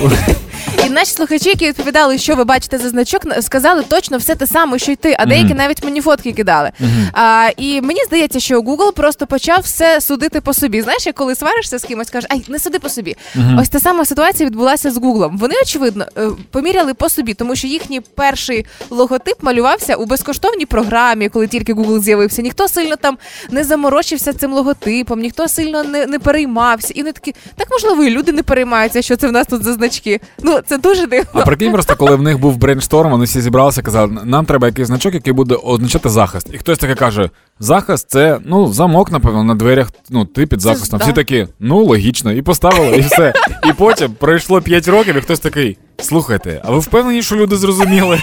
[0.86, 4.80] І наші слухачі, які відповідали, що ви бачите за значок, сказали точно все те саме,
[4.80, 6.72] що й ти, а деякі навіть мені фотки кидали.
[7.14, 10.82] А, і мені здається, що Google просто почав все судити по собі.
[10.82, 13.16] Знаєш, як коли сваришся з кимось, кажеш, ай, не суди по собі.
[13.60, 15.38] Ось та сама ситуація відбулася з Google.
[15.38, 21.30] Вони, очевидно, е, поміряли по собі, тому що їхній перший логотип малювався у безкоштовній програмі,
[21.30, 22.42] коли тільки Google з'явився.
[22.42, 23.18] Ніхто сильно там
[23.52, 26.94] не заморочився цим логотипом, ніхто сильно не, не переймався.
[26.96, 28.67] І вони такі, так можливо, і люди не переймаються,
[29.02, 30.20] що це в нас тут за значки.
[30.44, 31.30] Ну, це дуже дивно.
[31.34, 34.88] А прикинь, просто коли в них був brainstorm, вони всі зібралися казали, нам треба якийсь
[34.88, 36.50] значок, який буде означати захист.
[36.54, 39.92] І хтось таке каже: захист це ну замок, напевно, на дверях.
[40.10, 41.00] Ну, ти під захистом.
[41.00, 43.34] Всі такі, ну логічно, і поставили, і все.
[43.70, 45.78] І потім пройшло 5 років, і хтось такий.
[46.00, 48.20] Слухайте, а ви впевнені, що люди зрозуміли?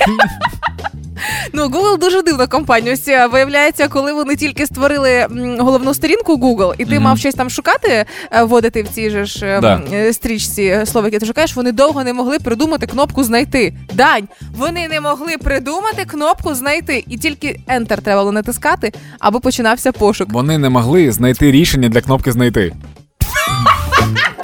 [1.52, 2.92] Ну, Google дуже дивна компанія.
[2.94, 5.26] Ось е, виявляється, коли вони тільки створили
[5.58, 7.04] головну сторінку Google, і ти Мгм.
[7.04, 9.82] мав щось там шукати, е, вводити в цій же ж е, Да.
[10.12, 13.74] стрічці слово, яке ти шукаєш, вони довго не могли придумати кнопку знайти.
[13.94, 19.92] Дань, вони не могли придумати кнопку знайти, і тільки Enter треба було натискати, аби починався
[19.92, 20.32] пошук.
[20.32, 22.72] Вони не могли знайти рішення для кнопки знайти.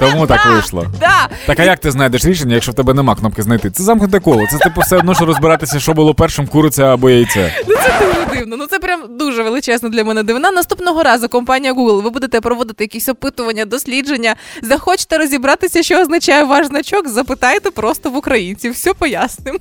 [0.01, 0.85] Тому так вийшло.
[0.99, 1.29] Да.
[1.45, 3.71] Так а як ти знайдеш рішення, якщо в тебе нема кнопки знайти?
[3.71, 4.47] Це замкнуте коло.
[4.51, 7.53] Це типу все одно, що розбиратися, що було першим, куриця або яйце.
[7.67, 8.57] Ну це дуже дивно.
[8.57, 10.51] Ну це прям дуже величезна для мене дивина.
[10.51, 14.35] Наступного разу компанія Google, ви будете проводити якісь опитування, дослідження.
[14.61, 18.73] Захочете розібратися, що означає ваш значок, запитайте просто в українців.
[18.73, 19.59] Все поясним.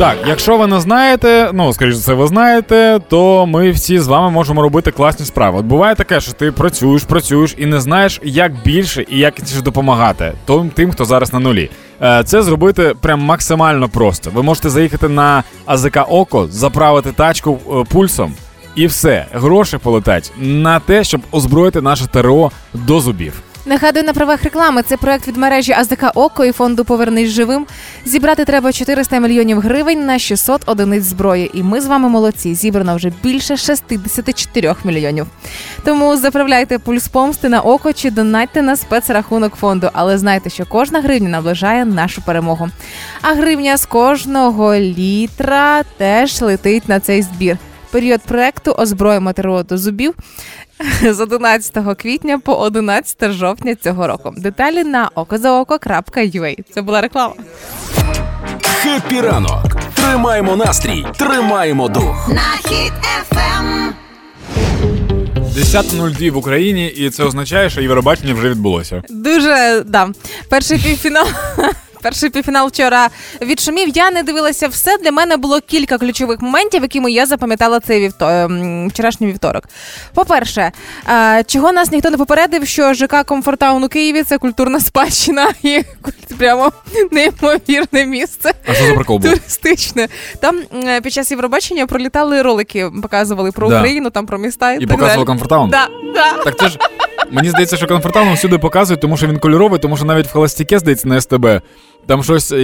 [0.00, 4.06] Так, якщо ви не знаєте, ну скоріш за все, ви знаєте, то ми всі з
[4.06, 5.58] вами можемо робити класні справи.
[5.58, 9.34] От буває таке, що ти працюєш, працюєш і не знаєш, як більше і як
[9.64, 11.70] допомагати тим, тим, хто зараз на нулі.
[12.02, 14.30] Е, Це зробити прям максимально просто.
[14.34, 18.34] Ви можете заїхати на АЗК Око, заправити тачку е, пульсом,
[18.74, 23.42] і все, гроші полетять на те, щоб озброїти наше ТРО до зубів.
[23.66, 24.82] Нагадую на правах реклами.
[24.82, 27.66] Це проект від мережі АЗДК Око і фонду Повернись живим.
[28.04, 31.50] Зібрати треба 400 мільйонів гривень на 600 одиниць зброї.
[31.54, 32.54] І ми з вами молодці.
[32.54, 35.26] Зібрано вже більше 64 мільйонів.
[35.84, 39.90] Тому заправляйте пульс помсти на око чи донатьте на спецрахунок фонду.
[39.92, 42.68] Але знайте, що кожна гривня наближає нашу перемогу.
[43.22, 47.58] А гривня з кожного літра теж летить на цей збір.
[47.90, 50.14] Період проекту озброїмо ТРО до зубів
[51.10, 54.34] з 11 квітня по 11 жовтня цього року.
[54.36, 56.56] Деталі на okozaoko.ua.
[56.74, 57.34] Це була реклама.
[58.62, 59.76] Happy ранок.
[59.94, 62.28] Тримаємо настрій, тримаємо дух.
[62.28, 63.94] На Хіт FM.
[65.56, 69.02] 10.02 в Україні, і це означає, що Євробачення вже відбулося.
[69.08, 70.08] Дуже да.
[70.48, 71.26] Перший півфінал.
[72.02, 73.08] Перший півфінал вчора
[73.42, 73.88] відшумів.
[73.96, 74.98] Я не дивилася все.
[74.98, 78.26] Для мене було кілька ключових моментів, якими я запам'ятала цей вівто...
[78.28, 79.64] ем, вчорашній вівторок.
[80.14, 80.72] По-перше,
[81.10, 85.48] е, чого нас ніхто не попередив, що ЖК Комфорт Таун у Києві це культурна спадщина
[85.62, 85.82] і
[86.38, 86.72] прямо
[87.10, 88.52] неймовірне місце.
[88.66, 89.30] А що за прикол був?
[89.30, 90.08] Туристичне.
[90.40, 93.78] Там е, під час Євробачення пролітали ролики, показували про Да.
[93.78, 95.26] Україну, там про міста і, І так показував далі.
[95.26, 95.70] комфортаун?
[95.70, 96.32] Да, да.
[96.44, 96.78] Так це ж
[97.30, 100.78] мені здається, що комфортаун всюди показують, тому що він кольоровий, тому що навіть в холостяке,
[100.78, 101.46] здається, на СТБ.
[102.06, 102.62] Там щось, е,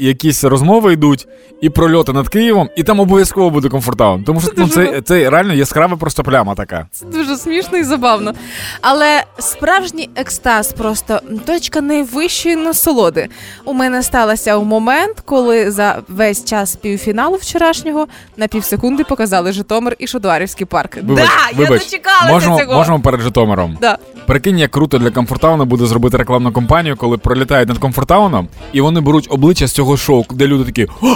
[0.00, 1.26] якісь розмови йдуть,
[1.60, 4.24] і прольоти над Києвом, і там обов'язково буде комфортаун.
[4.24, 6.86] Тому що ну, це, це реально яскрава просто пляма така.
[6.92, 8.32] Це дуже смішно і забавно.
[8.80, 13.28] Але справжній екстаз, просто точка найвищої насолоди.
[13.64, 19.96] У мене сталася у момент, коли за весь час півфіналу вчорашнього на півсекунди показали Житомир
[19.98, 20.96] і Шодуарівський парк.
[20.96, 21.70] Вибач, да, вибач.
[21.70, 22.74] я дочекалася можемо, цього.
[22.74, 23.78] можемо перед Житомиром.
[23.80, 23.98] Да.
[24.26, 29.00] Прикинь, як круто для комфортауна буде зробити рекламну кампанію, коли пролітають над комфортауном, і вони
[29.00, 30.86] беруть обличчя з цього шоу, де люди такі.
[31.02, 31.06] «О!»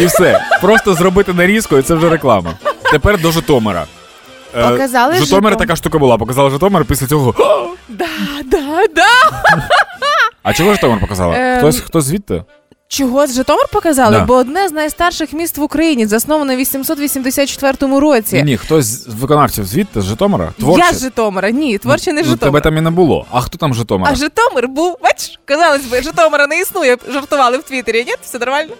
[0.00, 0.40] І все.
[0.60, 2.50] Просто зробити нарізку, і це вже реклама.
[2.92, 3.84] Тепер до Житомира.
[4.56, 5.56] Е, Показали Житомир Житомир.
[5.56, 6.18] така штука була.
[6.18, 7.34] Показали Житомир після цього.
[7.88, 8.06] Да,
[8.44, 9.06] да, да.
[10.42, 11.34] А чого Житомир показала?
[11.36, 12.44] Ем, Хтось хто звідти?
[12.94, 14.16] Чого з Житомир показали?
[14.16, 14.24] Да.
[14.24, 18.36] Бо одне з найстарших міст в Україні, засноване в 884 році.
[18.36, 20.52] Ні, ні, хтось з виконавців звідти, з Житомира?
[20.58, 20.86] Творчі?
[20.86, 21.50] Я з Житомира.
[21.50, 22.40] Ні, творче не ну, Житомир.
[22.40, 23.26] Тебе там і не було.
[23.30, 24.12] А хто там з Житомира?
[24.12, 28.04] А Житомир був, бачиш, казалось би, Житомира не існує, жартували в Твіттері.
[28.04, 28.72] Ні, все нормально.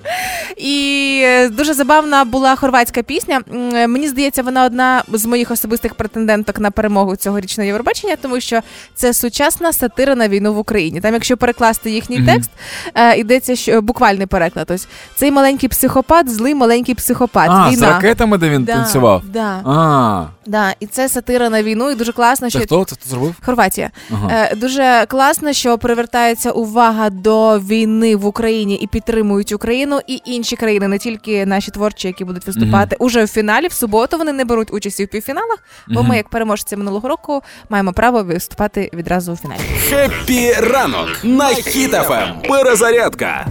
[0.57, 3.41] І е, дуже забавна була хорватська пісня.
[3.55, 8.61] Е, Мені здається, вона одна з моїх особистих претенденток на перемогу цьогорічного Євробачення, тому що
[8.95, 11.01] це сучасна сатира на війну в Україні.
[11.01, 12.27] Там, якщо перекласти їхній Мгм.
[12.27, 12.51] текст,
[12.95, 14.71] е, йдеться що буквальний переклад.
[14.71, 17.49] Ось цей маленький психопат, злий маленький психопат.
[17.51, 19.23] а, з ракетами, де він Да, танцював.
[19.25, 20.75] Да, А, да.
[20.81, 22.85] І це сатира на війну, і дуже класно, це що хто?
[22.85, 23.35] Це зробив?
[23.45, 23.91] Хорватія.
[24.13, 24.29] Ага.
[24.33, 30.57] Е, дуже класно, що привертається увага до війни в Україні і підтримують Україну і інші
[30.57, 33.67] країни, не тільки наші творчі, які будуть виступати уже в фіналі.
[33.69, 36.09] В суботу вони не беруть участі в півфіналах, бо Мгм.
[36.09, 39.61] ми, як переможці минулого року, маємо право виступати відразу у фіналі.
[39.89, 42.29] Хеппі ранок на хід ефем.
[42.49, 43.47] Перезарядка.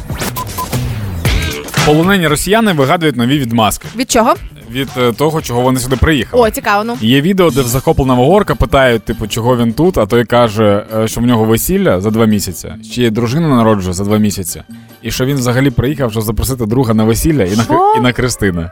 [1.85, 4.33] Полонені росіяни вигадують нові відмазки Від чого?
[4.71, 6.43] від е, того, чого вони сюди приїхали.
[6.43, 6.83] О, цікаво.
[6.83, 10.85] Ну Є відео, де в захопленого орка питають, типу, чого він тут, а той каже,
[10.97, 14.63] е, що в нього весілля за два місяці, й дружина народжує за два місяці,
[15.01, 17.93] і що він взагалі приїхав, щоб запросити друга на весілля і на, Що?
[17.97, 18.69] і на Христини.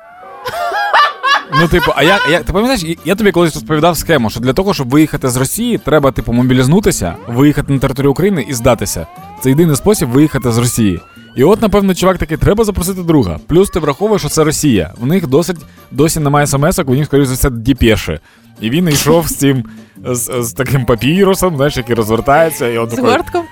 [1.62, 4.54] Ну, типу, а як, як ти пам'ятаєш, я- я тобі колись розповідав схему, що для
[4.54, 9.08] того, щоб виїхати з Росії, треба, типу, мобілізнутися, виїхати на територію України і здатися.
[9.44, 11.00] Це єдиний спосіб виїхати з Росії.
[11.36, 13.40] І от, напевно, чувак такий, треба запросити друга.
[13.48, 14.94] Плюс ти враховуєш, що це Росія.
[15.02, 15.58] В них досить
[15.92, 18.20] досі немає смс-ок, у них, скоріше за все, діпеші.
[18.62, 19.64] І він йшов з цим
[20.06, 23.04] з, з таким папірусом, знаєш, який розвертається, і он з такий.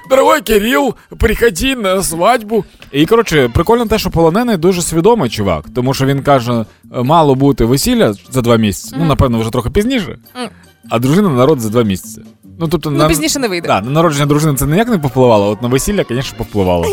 [0.09, 2.65] Дорогой Кирил, приходи на свадьбу.
[2.91, 7.65] І коротше, прикольно те, що полонений дуже свідомий чувак, тому що він каже, мало бути
[7.65, 8.95] весілля за два місяці.
[8.99, 10.17] Ну, напевно, вже трохи пізніше.
[10.35, 10.49] Мгм.
[10.89, 12.21] А дружина народ за два місяці.
[12.59, 13.67] Ну, тобто, Ну на, пізніше не вийде.
[13.67, 16.85] да, на народження дружини це ніяк не повпливало, а от на весілля, звісно, повпливало.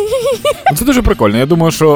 [0.70, 1.38] Ну, це дуже прикольно.
[1.38, 1.94] Я думаю, що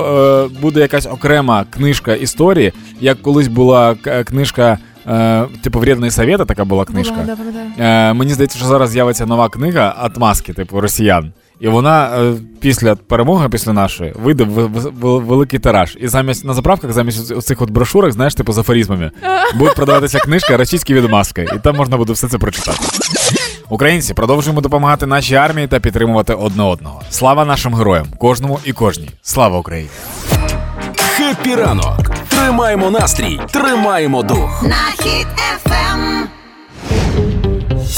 [0.54, 6.44] е, буде якась окрема книжка історії, як колись була к- книжка Е, типу, вредний совєта
[6.44, 7.14] така була книжка.
[7.14, 7.36] Була, да,
[7.78, 7.84] да.
[7.84, 11.32] Е, мені здається, що зараз з'явиться нова книга «Отмазки», типу росіян.
[11.60, 15.96] І вона е, після перемоги, після нашої, вийде в, в- в- великий тираж.
[16.00, 19.10] І замість на заправках, замість оцих от брошурок, знаєш, типу з афоризмами,
[19.54, 22.78] буде продаватися книжка російські відмазки, і там можна буде все це прочитати.
[23.68, 27.02] Українці, продовжуємо допомагати нашій армії та підтримувати одне одного.
[27.10, 29.10] Слава нашим героям, кожному і кожній.
[29.22, 29.88] Слава Україні!
[31.16, 32.10] Хеппі ранок.
[32.28, 34.62] Тримаємо настрій, тримаємо дух.
[34.62, 36.28] на хід ефем.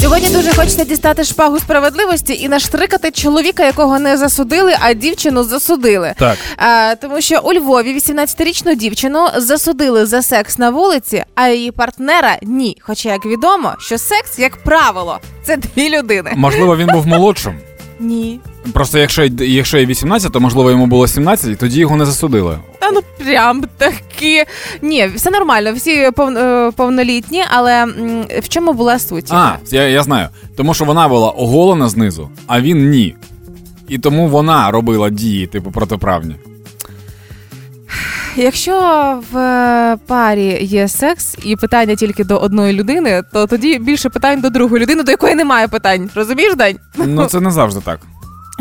[0.00, 6.14] Сьогодні дуже хочеться дістати шпагу справедливості і наштрикати чоловіка, якого не засудили, а дівчину засудили.
[6.18, 6.38] Так.
[6.56, 12.36] А, тому що у Львові 18-річну дівчину засудили за секс на вулиці, а її партнера
[12.42, 12.76] ні.
[12.80, 16.32] Хоча як відомо, що секс, як правило, це дві людини.
[16.36, 17.58] Можливо, він був молодшим.
[18.00, 18.40] Ні.
[18.72, 22.58] Просто якщо, якщо є 18, то можливо йому було 17, і тоді його не засудили.
[22.78, 24.44] Та ну прям таки.
[24.82, 26.28] Ні, все нормально, всі пов...
[26.36, 27.84] е, повнолітні, але
[28.42, 29.26] в чому була суть?
[29.30, 30.28] А, я, я знаю.
[30.56, 33.16] Тому що вона була оголена знизу, а він ні.
[33.88, 36.36] І тому вона робила дії, типу, протиправні.
[38.36, 38.72] Якщо
[39.32, 44.40] в е, парі є секс і питання тільки до одної людини, то тоді більше питань
[44.40, 46.10] до другої людини, до якої немає питань.
[46.14, 46.76] Розумієш, Дань?
[46.96, 48.00] Ну це не завжди так.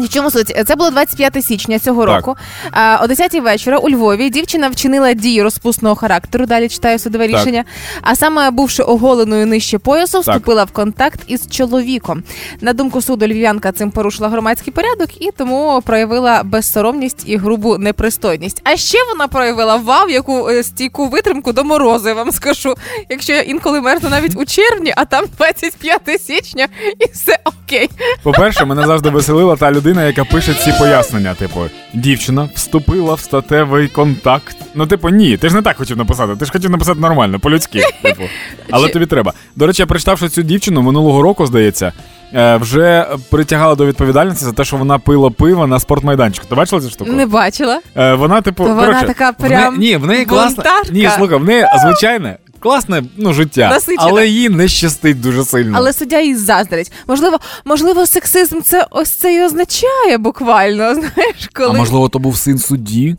[0.09, 0.53] Чому суть?
[0.67, 2.15] Це було 25 січня цього Так.
[2.15, 2.35] року.
[2.71, 6.45] А, о 10 вечора у Львові дівчина вчинила дії розпусного характеру.
[6.45, 7.39] Далі читаю судове Так.
[7.39, 7.63] рішення.
[8.01, 10.35] А саме, бувши оголеною нижче поясу, Так.
[10.35, 12.23] вступила в контакт із чоловіком.
[12.61, 18.61] На думку суду, львів'янка цим порушила громадський порядок і тому проявила безсоромність і грубу непристойність.
[18.63, 22.07] А ще вона проявила вау, яку е, стійку витримку до морозу.
[22.07, 22.75] Я вам скажу.
[23.09, 26.67] Якщо я інколи мерзну навіть у червні, а там 25 січня,
[26.99, 27.89] і все окей.
[28.23, 31.33] По-перше, мене завжди веселила та людина, яка пише ці пояснення.
[31.33, 31.59] Типу,
[31.93, 34.57] дівчина вступила в статевий контакт.
[34.75, 36.35] Ну, типу, ні, ти ж не так хотів написати.
[36.35, 37.83] Ти ж хотів написати нормально, по-людськи.
[38.01, 38.23] Типу.
[38.71, 39.33] Але тобі треба.
[39.55, 41.91] До речі, я прочитав, що цю дівчину минулого року, здається,
[42.33, 46.47] е, вже притягала до відповідальності за те, що вона пила пиво на спортмайданчику.
[46.47, 47.11] Ти бачила цю штуку?
[47.11, 47.79] Не бачила.
[47.97, 50.91] Е, вона, типу, То вона коротше, така в не- прям ні, в неї бунтарка.
[50.91, 54.09] Ні, слухай, в неї звичайне, класне ну, життя, Насичене.
[54.11, 55.77] але їй не щастить дуже сильно.
[55.77, 56.91] Але суддя їй заздрить.
[57.07, 60.93] Можливо, можливо, сексизм це ось це і означає буквально.
[60.93, 63.15] Знаєш, коли А можливо, то був син судді?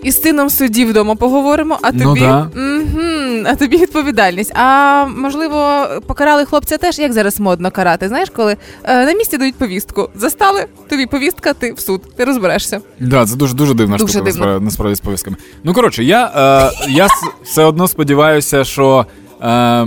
[0.04, 2.50] з сином судді вдома поговоримо, а тобі Ну да.
[2.54, 3.09] Мгм,
[3.46, 4.52] а тобі відповідальність.
[4.54, 8.08] А можливо, покарали хлопця теж, як зараз модно карати.
[8.08, 10.08] Знаєш, коли е, на місці дають повістку.
[10.14, 12.80] Застали тобі повістка, ти в суд, ти розберешся.
[13.00, 14.38] Да, це дуже дуже дивна Дуже штука дивно.
[14.40, 15.36] насправді, насправді з повістками.
[15.64, 17.12] Ну коротше, я, е, я с-
[17.44, 19.06] все одно сподіваюся, що,
[19.42, 19.86] е,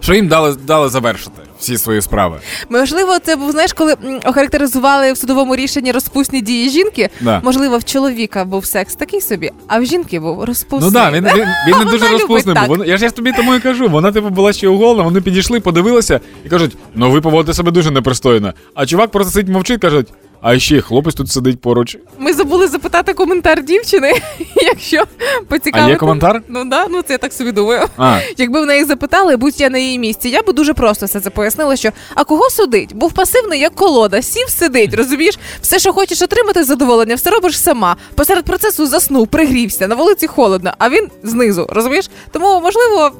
[0.00, 2.40] що їм дали, дали завершити всі свої справи.
[2.68, 7.08] Можливо, це був знаєш, коли охарактеризували в судовому рішенні розпусні дії жінки.
[7.20, 7.40] Да.
[7.44, 10.90] Можливо, в чоловіка був секс такий собі, а в жінки був розпусний.
[10.90, 12.66] Ну да, він, він, він не дуже розпусний був.
[12.68, 13.88] Вона- Я ж я тобі тому і кажу.
[13.88, 17.90] Вона типу була ще уголена, вони підійшли, подивилися і кажуть: ну ви поводите себе дуже
[17.90, 18.54] непристойно.
[18.74, 20.08] А чувак просто сидить мовчить, кажуть.
[20.44, 21.96] А ще хлопець тут сидить поруч.
[22.18, 24.12] Ми забули запитати коментар дівчини,
[24.56, 25.04] якщо
[25.48, 25.88] поцікавити.
[25.88, 26.42] А є коментар?
[26.48, 27.86] Ну да, ну це я так собі думаю.
[27.96, 31.20] А, Якби в неї запитали, будь я на її місці, я би дуже просто все
[31.20, 32.94] це пояснила, що а кого судить?
[32.94, 35.38] Був пасивний як колода, сів сидить, розумієш?
[35.60, 37.96] Все, що хочеш отримати задоволення, все робиш сама.
[38.14, 42.10] Посеред процесу заснув, пригрівся, на вулиці холодно, а він знизу, розумієш?
[42.30, 43.10] Тому можливо.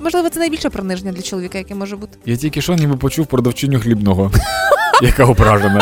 [0.00, 2.18] Можливо, це найбільше приниження для чоловіка, яке може бути.
[2.26, 4.30] я тільки що ніби почув продавчиню хлібного,
[5.02, 5.80] яка ображена.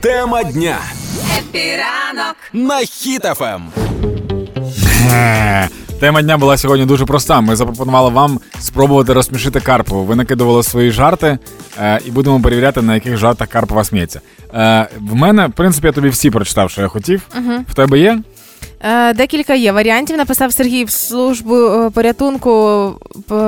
[0.00, 0.78] Тема дня
[1.38, 3.62] Happy ранок на Хіт FM.
[5.12, 5.68] Е,
[6.00, 7.40] Тема дня була сьогодні дуже проста.
[7.40, 10.04] Ми запропонували вам спробувати розсмішити Карпову.
[10.04, 11.38] Ви накидували свої жарти,
[11.80, 14.20] е, і будемо перевіряти, на яких жартах Карпова сміється.
[14.54, 17.22] Е, в мене, в принципі, я тобі всі прочитав, що я хотів.
[17.68, 18.18] В тебе є?
[18.82, 20.16] Е, декілька є варіантів.
[20.16, 22.92] Написав Сергій в службу е, порятунку.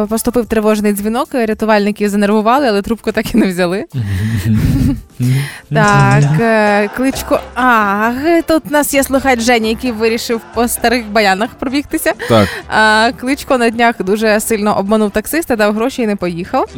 [0.08, 1.28] Поступив тривожний дзвінок.
[1.32, 3.84] Рятувальники занервували, але трубку так і не взяли.
[5.74, 7.40] так, е, кличко.
[7.54, 8.10] А,
[8.46, 12.12] тут у нас є слухач Женя, який вирішив по старих баянах пробігтися.
[12.28, 12.48] Так.
[12.68, 16.70] А, кличко на днях дуже сильно обманув таксиста, дав гроші і не поїхав.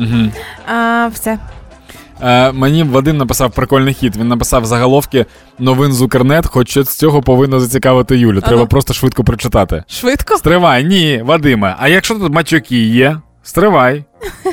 [0.66, 1.38] А, все.
[2.22, 4.16] Е, мені Вадим написав прикольний хід.
[4.16, 5.26] Він написав заголовки
[5.58, 8.40] новин з Укрнет, хоч щось з цього повинно зацікавити Юлю.
[8.40, 8.66] Треба Ано.
[8.66, 9.84] просто швидко прочитати.
[9.88, 10.36] Швидко.
[10.36, 11.76] Стривай, ні, Вадиме.
[11.78, 14.04] А якщо тут мачоки є, стривай.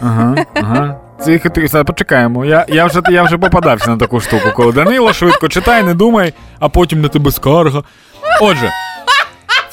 [0.02, 1.00] Ага, ага.
[1.26, 1.50] Тихо,
[1.86, 2.46] почекаємо.
[2.46, 6.34] Я, я, вже, я вже попадався на таку штуку, коли Данило швидко читай, не думай,
[6.60, 7.84] а потім на тебе скарга.
[8.42, 8.72] Отже,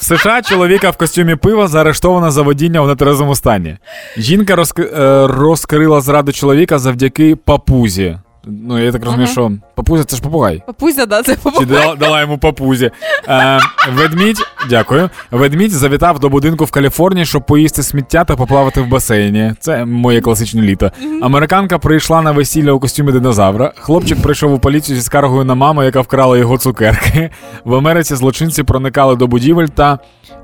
[0.09, 3.77] США чоловіка в костюмі пива заарештовано за водіння в нетверезому стані.
[4.17, 4.79] Жінка розк...
[4.79, 8.17] е, розкрила зраду чоловіка завдяки папузі.
[8.51, 9.31] Ну, я так розумію, Ага.
[9.31, 10.63] що папузя це ж попугай.
[10.67, 12.91] Папузя, да, це Чи дала, дала йому папузі.
[13.27, 13.59] Е,
[13.95, 14.37] ведмідь,
[14.69, 15.09] дякую.
[15.31, 19.53] Ведмідь завітав до будинку в Каліфорнії, щоб поїсти сміття та поплавати в басейні.
[19.59, 20.91] Це моє класичне літо.
[21.21, 23.73] Американка прийшла на весілля у костюмі динозавра.
[23.75, 27.29] Хлопчик прийшов у поліцію зі скаргою на маму, яка вкрала його цукерки.
[27.63, 29.99] В Америці злочинці проникали до будівель та.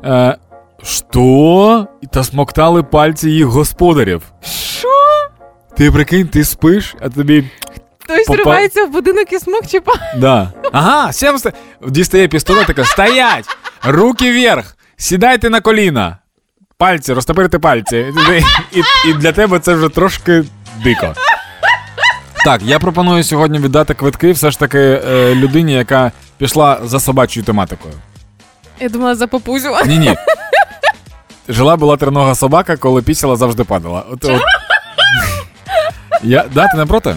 [0.05, 0.37] Е,
[0.83, 1.87] що?
[2.11, 4.21] Та смоктали пальці їх господарів.
[4.41, 4.87] Що?
[5.77, 7.43] Ти прикинь, ти спиш, а тобі
[8.05, 9.93] Хтось Попа- ривається в будинок і смок чіпа.
[10.17, 10.51] Да.
[10.71, 11.51] Ага, сім ста...
[11.87, 13.45] дістає пістолет, така, стоять!
[13.83, 14.77] Руки вверх!
[14.97, 16.17] Сідайте на коліна!
[16.77, 18.13] Пальці, розтопирте пальці.
[18.71, 20.43] І, і для тебе це вже трошки
[20.83, 21.13] дико.
[22.45, 27.45] Так, я пропоную сьогодні віддати квитки все ж таки е, людині, яка пішла за собачою
[27.45, 27.93] тематикою.
[28.79, 29.69] Я думала за папузю.
[29.85, 30.15] Ні, ні.
[31.49, 34.03] Жила була тринога собака, коли пісяла завжди падала.
[34.11, 34.41] От, от.
[36.23, 37.15] Я, да, ти не проти?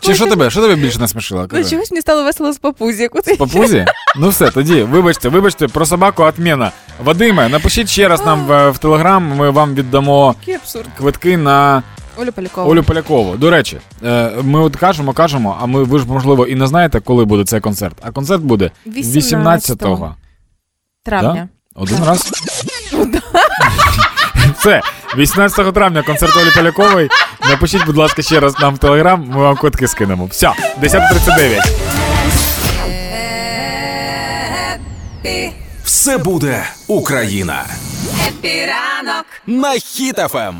[0.00, 0.50] Чи що тебе?
[0.50, 1.40] Що тебе більше насмішило?
[1.42, 1.70] Ну Кажи.
[1.70, 3.36] чогось мені стало весело з папузі, ти.
[3.36, 3.86] Папузі?
[4.16, 6.72] Ну все, тоді, вибачте, вибачте, про собаку отміна.
[7.04, 10.86] Вадиме, напишіть ще раз нам в, в телеграм, ми вам віддамо Який абсурд.
[10.98, 11.82] квитки на
[12.16, 12.66] Оля Полякова.
[12.70, 13.36] Олю Полякову.
[13.36, 17.00] До речі, е, ми от кажемо, кажемо, а ми ви ж можливо і не знаєте,
[17.00, 17.96] коли буде цей концерт.
[18.02, 20.14] А концерт буде 18 18-го.
[21.04, 21.48] Травня.
[21.74, 22.32] Один раз.
[24.62, 24.82] Це
[25.16, 27.08] 18 травня концерт Олі Полякової.
[27.50, 30.26] Напишіть, будь ласка, ще раз нам в телеграм, ми вам квитки скинемо.
[30.26, 30.52] Все,
[30.82, 31.60] 10.39.
[35.84, 37.64] Все буде Україна.
[38.28, 39.26] Happy ранок.
[39.46, 39.78] На Ем.
[39.78, 40.54] Хіт FM.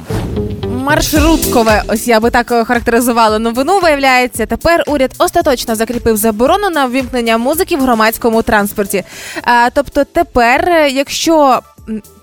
[0.69, 3.79] Маршруткове, ось я би так е, характеризувала новину.
[3.79, 9.05] Виявляється, тепер уряд остаточно закріпив заборону на ввімкнення музики в громадському транспорті.
[9.43, 11.61] А, тобто, тепер, е, якщо.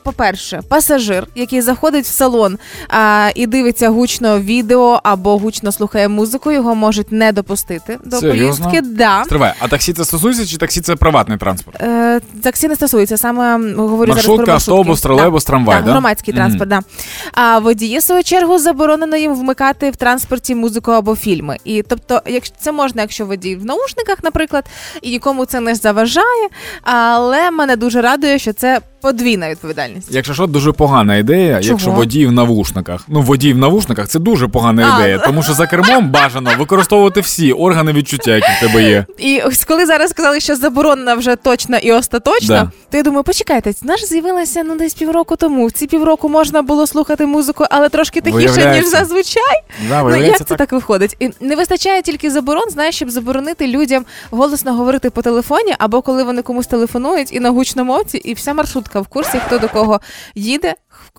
[0.08, 2.58] По-перше, пасажир, який заходить в салон
[2.90, 8.66] а, і дивиться гучно відео або гучно слухає музику, його можуть не допустити до Серйозно?
[8.66, 8.82] поїздки.
[8.96, 9.24] Да.
[9.26, 11.82] Стривай, а таксі це стосується, чи таксі це приватний транспорт?
[11.82, 14.72] Е, таксі не стосується саме говорю зараз Маршрутка, про маршрутки.
[14.72, 15.92] автобус, тролейбус, трамвай, да?
[15.92, 16.44] громадський Мгм.
[16.44, 16.80] транспорт, да.
[17.34, 21.58] А водії, в свою чергу, заборонено їм вмикати в транспорті музику або фільми.
[21.64, 24.66] І тобто, якщо це можна, якщо водій в наушниках, наприклад,
[25.02, 26.48] і нікому це не заважає.
[26.82, 30.08] Але мене дуже радує, що це подвійна відповідальність.
[30.12, 31.72] Якщо що, дуже погана ідея, Чого?
[31.74, 33.06] якщо водій в навушниках.
[33.08, 35.00] Ну, водій в навушниках це дуже погана А.
[35.00, 39.06] ідея, тому що за кермом бажано використовувати всі органи відчуття, які в тебе є.
[39.18, 42.72] І ось коли зараз сказали, що заборонена вже точно і остаточно, Да.
[42.92, 45.68] то я думаю, почекайте, ж з'явилася ну десь півроку тому.
[45.68, 49.62] В ці півроку можна було слухати музику, але трошки тихіше, ніж зазвичай.
[49.90, 51.16] Да, Ну як це так виходить?
[51.20, 56.24] І не вистачає тільки заборон, знаєш, щоб заборонити людям голосно говорити по телефоні, або коли
[56.24, 60.00] вони комусь телефонують і на гучномовці, і вся маршрутка в курсі, хто до кого
[60.36, 60.76] їде.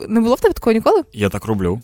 [0.08, 1.02] Не було в тебе такого ніколи?
[1.12, 1.80] Я так роблю.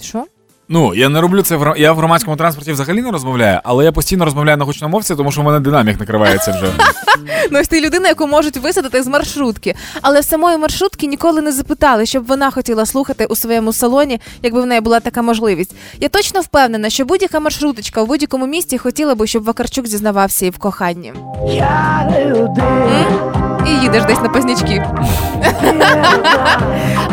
[0.00, 0.24] Що?
[0.72, 3.92] Ну, я не роблю це в я в громадському транспорті взагалі не розмовляю, але я
[3.92, 6.72] постійно розмовляю на гучномовці, тому що в мене динамік накривається вже.
[7.50, 9.74] Ну, ось ти людина, яку можуть висадити з маршрутки.
[10.02, 14.60] Але в самої маршрутки ніколи не запитали, щоб вона хотіла слухати у своєму салоні, якби
[14.60, 15.74] в неї була така можливість.
[16.00, 20.50] Я точно впевнена, що будь-яка маршруточка в будь-якому місті хотіла би, щоб Вакарчук зізнавався і
[20.50, 21.12] в коханні.
[22.48, 23.66] М?
[23.66, 24.86] І їдеш десь на пазнячки.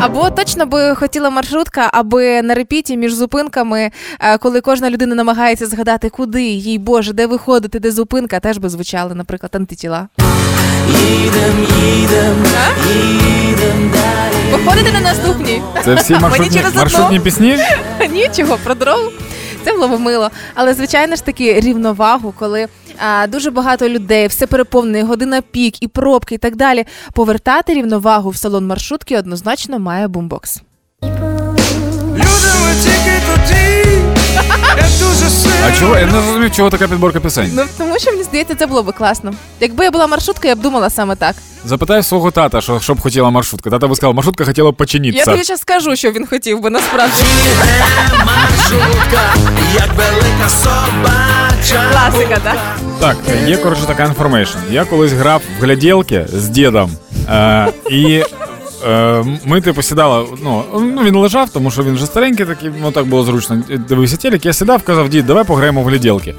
[0.00, 3.90] Або точно би хотіла маршрутка, аби на репіті між зупинками, е,
[4.38, 9.14] коли кожна людина намагається згадати, куди їй Боже, де виходити, де зупинка, теж би звучали,
[9.14, 10.08] наприклад, антитіла.
[14.52, 15.62] Виходите на наступній.
[15.84, 17.58] Це всі маршрутні, маршрутні пісні?
[18.10, 19.10] Нічого про дорогу.
[19.64, 20.30] Це було б мило.
[20.54, 22.66] Але звичайно ж таки рівновагу, коли
[22.98, 26.84] а, дуже багато людей, все переповнене, година пік і пробки, і так далі.
[27.12, 30.62] Повертати рівновагу в салон маршрутки однозначно має бумбокс.
[35.66, 35.98] А чого?
[35.98, 37.50] Я не зрозумів, чого така підборка пісень.
[37.54, 39.32] Ну тому що мені здається, це було би класно.
[39.60, 41.36] Якби я була маршрутка, я б думала саме так.
[41.64, 43.70] Запитай свого тата, що, що б хотіла маршрутка.
[43.70, 45.24] Тата би сказав, маршрутка хотіла Я починитися.
[45.24, 47.22] тобі зараз скажу, що він хотів би насправді.
[48.26, 49.34] Маршрутка,
[49.74, 51.90] як велика собача.
[51.92, 52.56] Класика, так?
[53.00, 54.58] Так, є коротше така information.
[54.70, 56.90] Я колись грав в гляділки з дідом.
[57.30, 58.22] Е, і
[58.86, 60.26] е, ми типу сідали.
[60.44, 63.62] Ну, ну він лежав, тому що він вже старенький, такий, ну так було зручно.
[63.88, 66.34] Дивився телек, я сідав, казав, дід, давай пограємо в гляділки.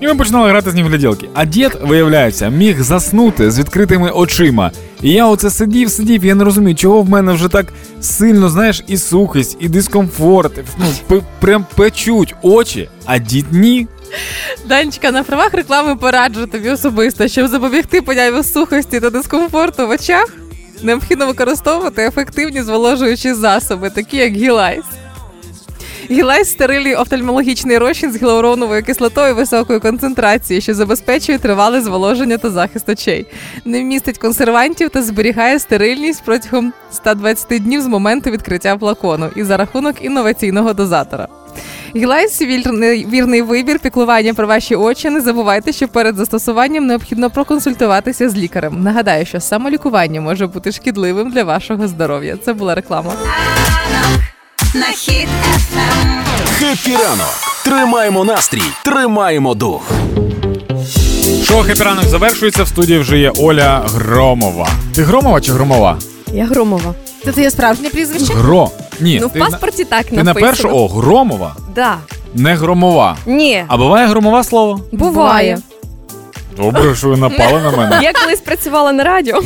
[0.00, 1.28] І ми починали грати з ним в гляділки.
[1.34, 4.70] А дід, виявляється, міг заснути з відкритими очима.
[5.02, 7.66] І я оце сидів, сидів, я не розумію, чого в мене вже так
[8.00, 10.52] сильно, знаєш, і сухість, і дискомфорт.
[10.78, 13.86] Ну, п- прям печуть очі, а дід ні.
[14.68, 20.26] Данечка, на правах реклами пораджу тобі особисто, щоб запобігти появі сухості та дискомфорту в очах,
[20.82, 24.84] необхідно використовувати ефективні зволожуючі засоби, такі як Гілайс.
[26.10, 32.88] Гілайс стерильний офтальмологічний розчин з гіалуроновою кислотою високої концентрації, що забезпечує тривале зволоження та захист
[32.88, 33.26] очей.
[33.64, 39.56] Не містить консервантів та зберігає стерильність протягом 120 днів з моменту відкриття флакону і за
[39.56, 41.28] рахунок інноваційного дозатора.
[41.96, 45.10] Гілайс вірний, вірний вибір піклування про ваші очі.
[45.10, 48.82] Не забувайте, що перед застосуванням необхідно проконсультуватися з лікарем.
[48.82, 52.36] Нагадаю, що самолікування може бути шкідливим для вашого здоров'я.
[52.44, 53.12] Це була реклама.
[54.74, 55.28] на хід.
[56.58, 57.34] Хеппі ранок.
[57.64, 59.90] Тримаємо настрій, тримаємо дух.
[61.44, 62.62] Шоу «Хеппі ранок» завершується.
[62.62, 64.68] В студії вже є Оля Громова.
[64.94, 65.98] Ти Громова чи Громова?
[66.32, 66.94] Я Громова.
[67.24, 68.32] Це твоє справжнє прізвище?
[68.34, 68.70] Гро.
[69.00, 69.18] Ні.
[69.20, 70.52] ну, в ти, на- паспорті так ти на написано.
[70.52, 70.68] першу.
[70.72, 71.56] О, Громова.
[71.74, 71.96] Да.
[72.34, 73.16] Не громова.
[73.26, 74.80] Ні, А буває громова слово?
[74.92, 75.58] буває.
[76.56, 78.00] Добре, що ви напали на мене.
[78.02, 79.42] Я колись працювала на радіо,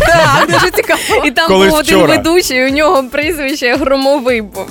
[0.00, 1.00] Так, дуже цікаво.
[1.24, 2.16] і там Колись був один вчора.
[2.16, 4.66] ведучий, і у нього прізвище Громовий був.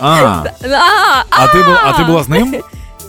[0.00, 0.06] А,
[0.70, 2.54] А, а ти була, а ти була з ним?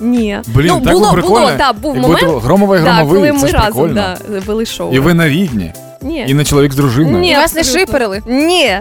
[0.01, 0.39] Ні.
[0.47, 1.39] Блін, ну, так було, би прикольно.
[1.45, 3.71] було, да, був Якби момент, була Громова і да, Громовий, коли це ми ж разом
[3.73, 3.93] прикольно.
[4.29, 4.93] да, вели шоу.
[4.93, 6.25] І ви на рідні, Ні.
[6.27, 7.17] і не чоловік з дружиною.
[7.17, 7.85] Ні, Вас не абсолютно.
[7.85, 8.21] шиперили?
[8.27, 8.79] Ні.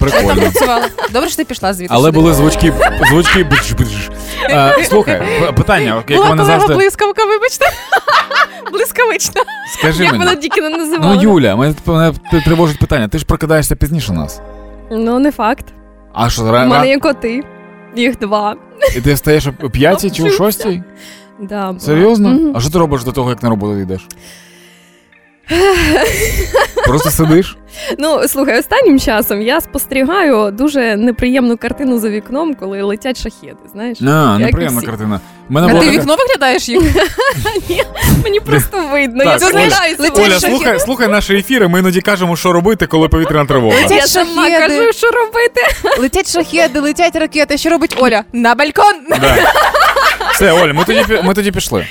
[0.00, 0.42] Я там Прикольно.
[0.50, 0.88] працювала.
[1.12, 1.94] Добре, що ти пішла звідти.
[1.94, 2.18] Але сюди.
[2.18, 2.72] були звучки,
[3.10, 4.10] звучки бдж-бдж.
[4.50, 6.74] Е, Слухай, п- питання, як Була мене завжди.
[6.74, 7.66] блискавка, вибачте.
[8.72, 9.42] Блискавична.
[9.78, 10.24] Скажи Як мені.
[10.24, 11.14] вона тільки не називала.
[11.14, 13.08] Ну, Юля, мене, мене т- тривожить питання.
[13.08, 14.40] Ти ж прокидаєшся пізніше нас.
[14.90, 15.64] Ну, не факт.
[16.12, 17.42] А що, У мене є коти.
[17.96, 18.56] Їх два.
[18.96, 20.82] і ти встаєш о п'ятій чи о шостій?
[21.40, 21.80] Да, була.
[21.80, 22.28] Серйозно?
[22.28, 22.52] Мгм.
[22.56, 24.06] А що ти робиш до того, як на роботу йдеш?
[26.86, 27.56] Просто сидиш?
[27.98, 33.98] Ну, слухай, останнім часом я спостерігаю дуже неприємну картину за вікном, коли летять шахеди, знаєш?
[34.02, 34.86] А, неприємна всі.
[34.86, 35.20] картина.
[35.48, 36.82] Мене А була ти така- вікно виглядаєш їх?
[38.24, 39.24] Мені просто видно.
[39.24, 43.44] Так, я летять Оля, слухай, слухай наші ефіри, ми іноді кажемо, що робити, коли повітряна
[43.46, 43.76] тривога.
[43.76, 45.60] Летять Я сама кажу, що робити.
[45.98, 47.58] Летять шахеди, летять ракети.
[47.58, 48.24] Що робить Оля?
[48.32, 48.94] На балкон.
[49.10, 49.36] Да.
[50.34, 51.86] Все, Оля, ми тоді, ми тоді пішли.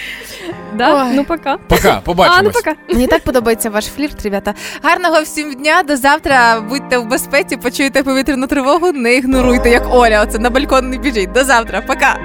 [0.78, 1.04] Да?
[1.06, 1.14] Ой.
[1.14, 1.58] Ну пока.
[1.68, 2.74] Пока, А, ну пока.
[2.90, 4.54] Мені так подобається ваш флірт, ребята.
[4.84, 5.84] Гарного всім дня.
[5.84, 6.62] До завтра.
[6.70, 10.22] Будьте в безпеці, почуєте повітряну тривогу, не ігноруйте, як Оля.
[10.24, 11.32] Оце на балкон не біжіть.
[11.32, 11.82] До завтра.
[11.82, 12.18] Пока.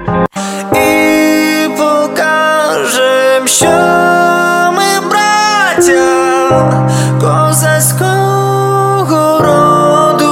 [0.72, 3.66] і покажем, що
[4.76, 6.08] ми браття
[8.08, 10.28] козацького роду.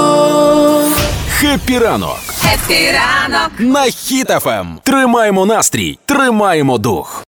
[1.31, 3.51] Хеппі ранок Хеппі ранок.
[3.59, 4.79] на Хіт FM.
[4.83, 7.25] Тримаємо настрій, тримаємо дух.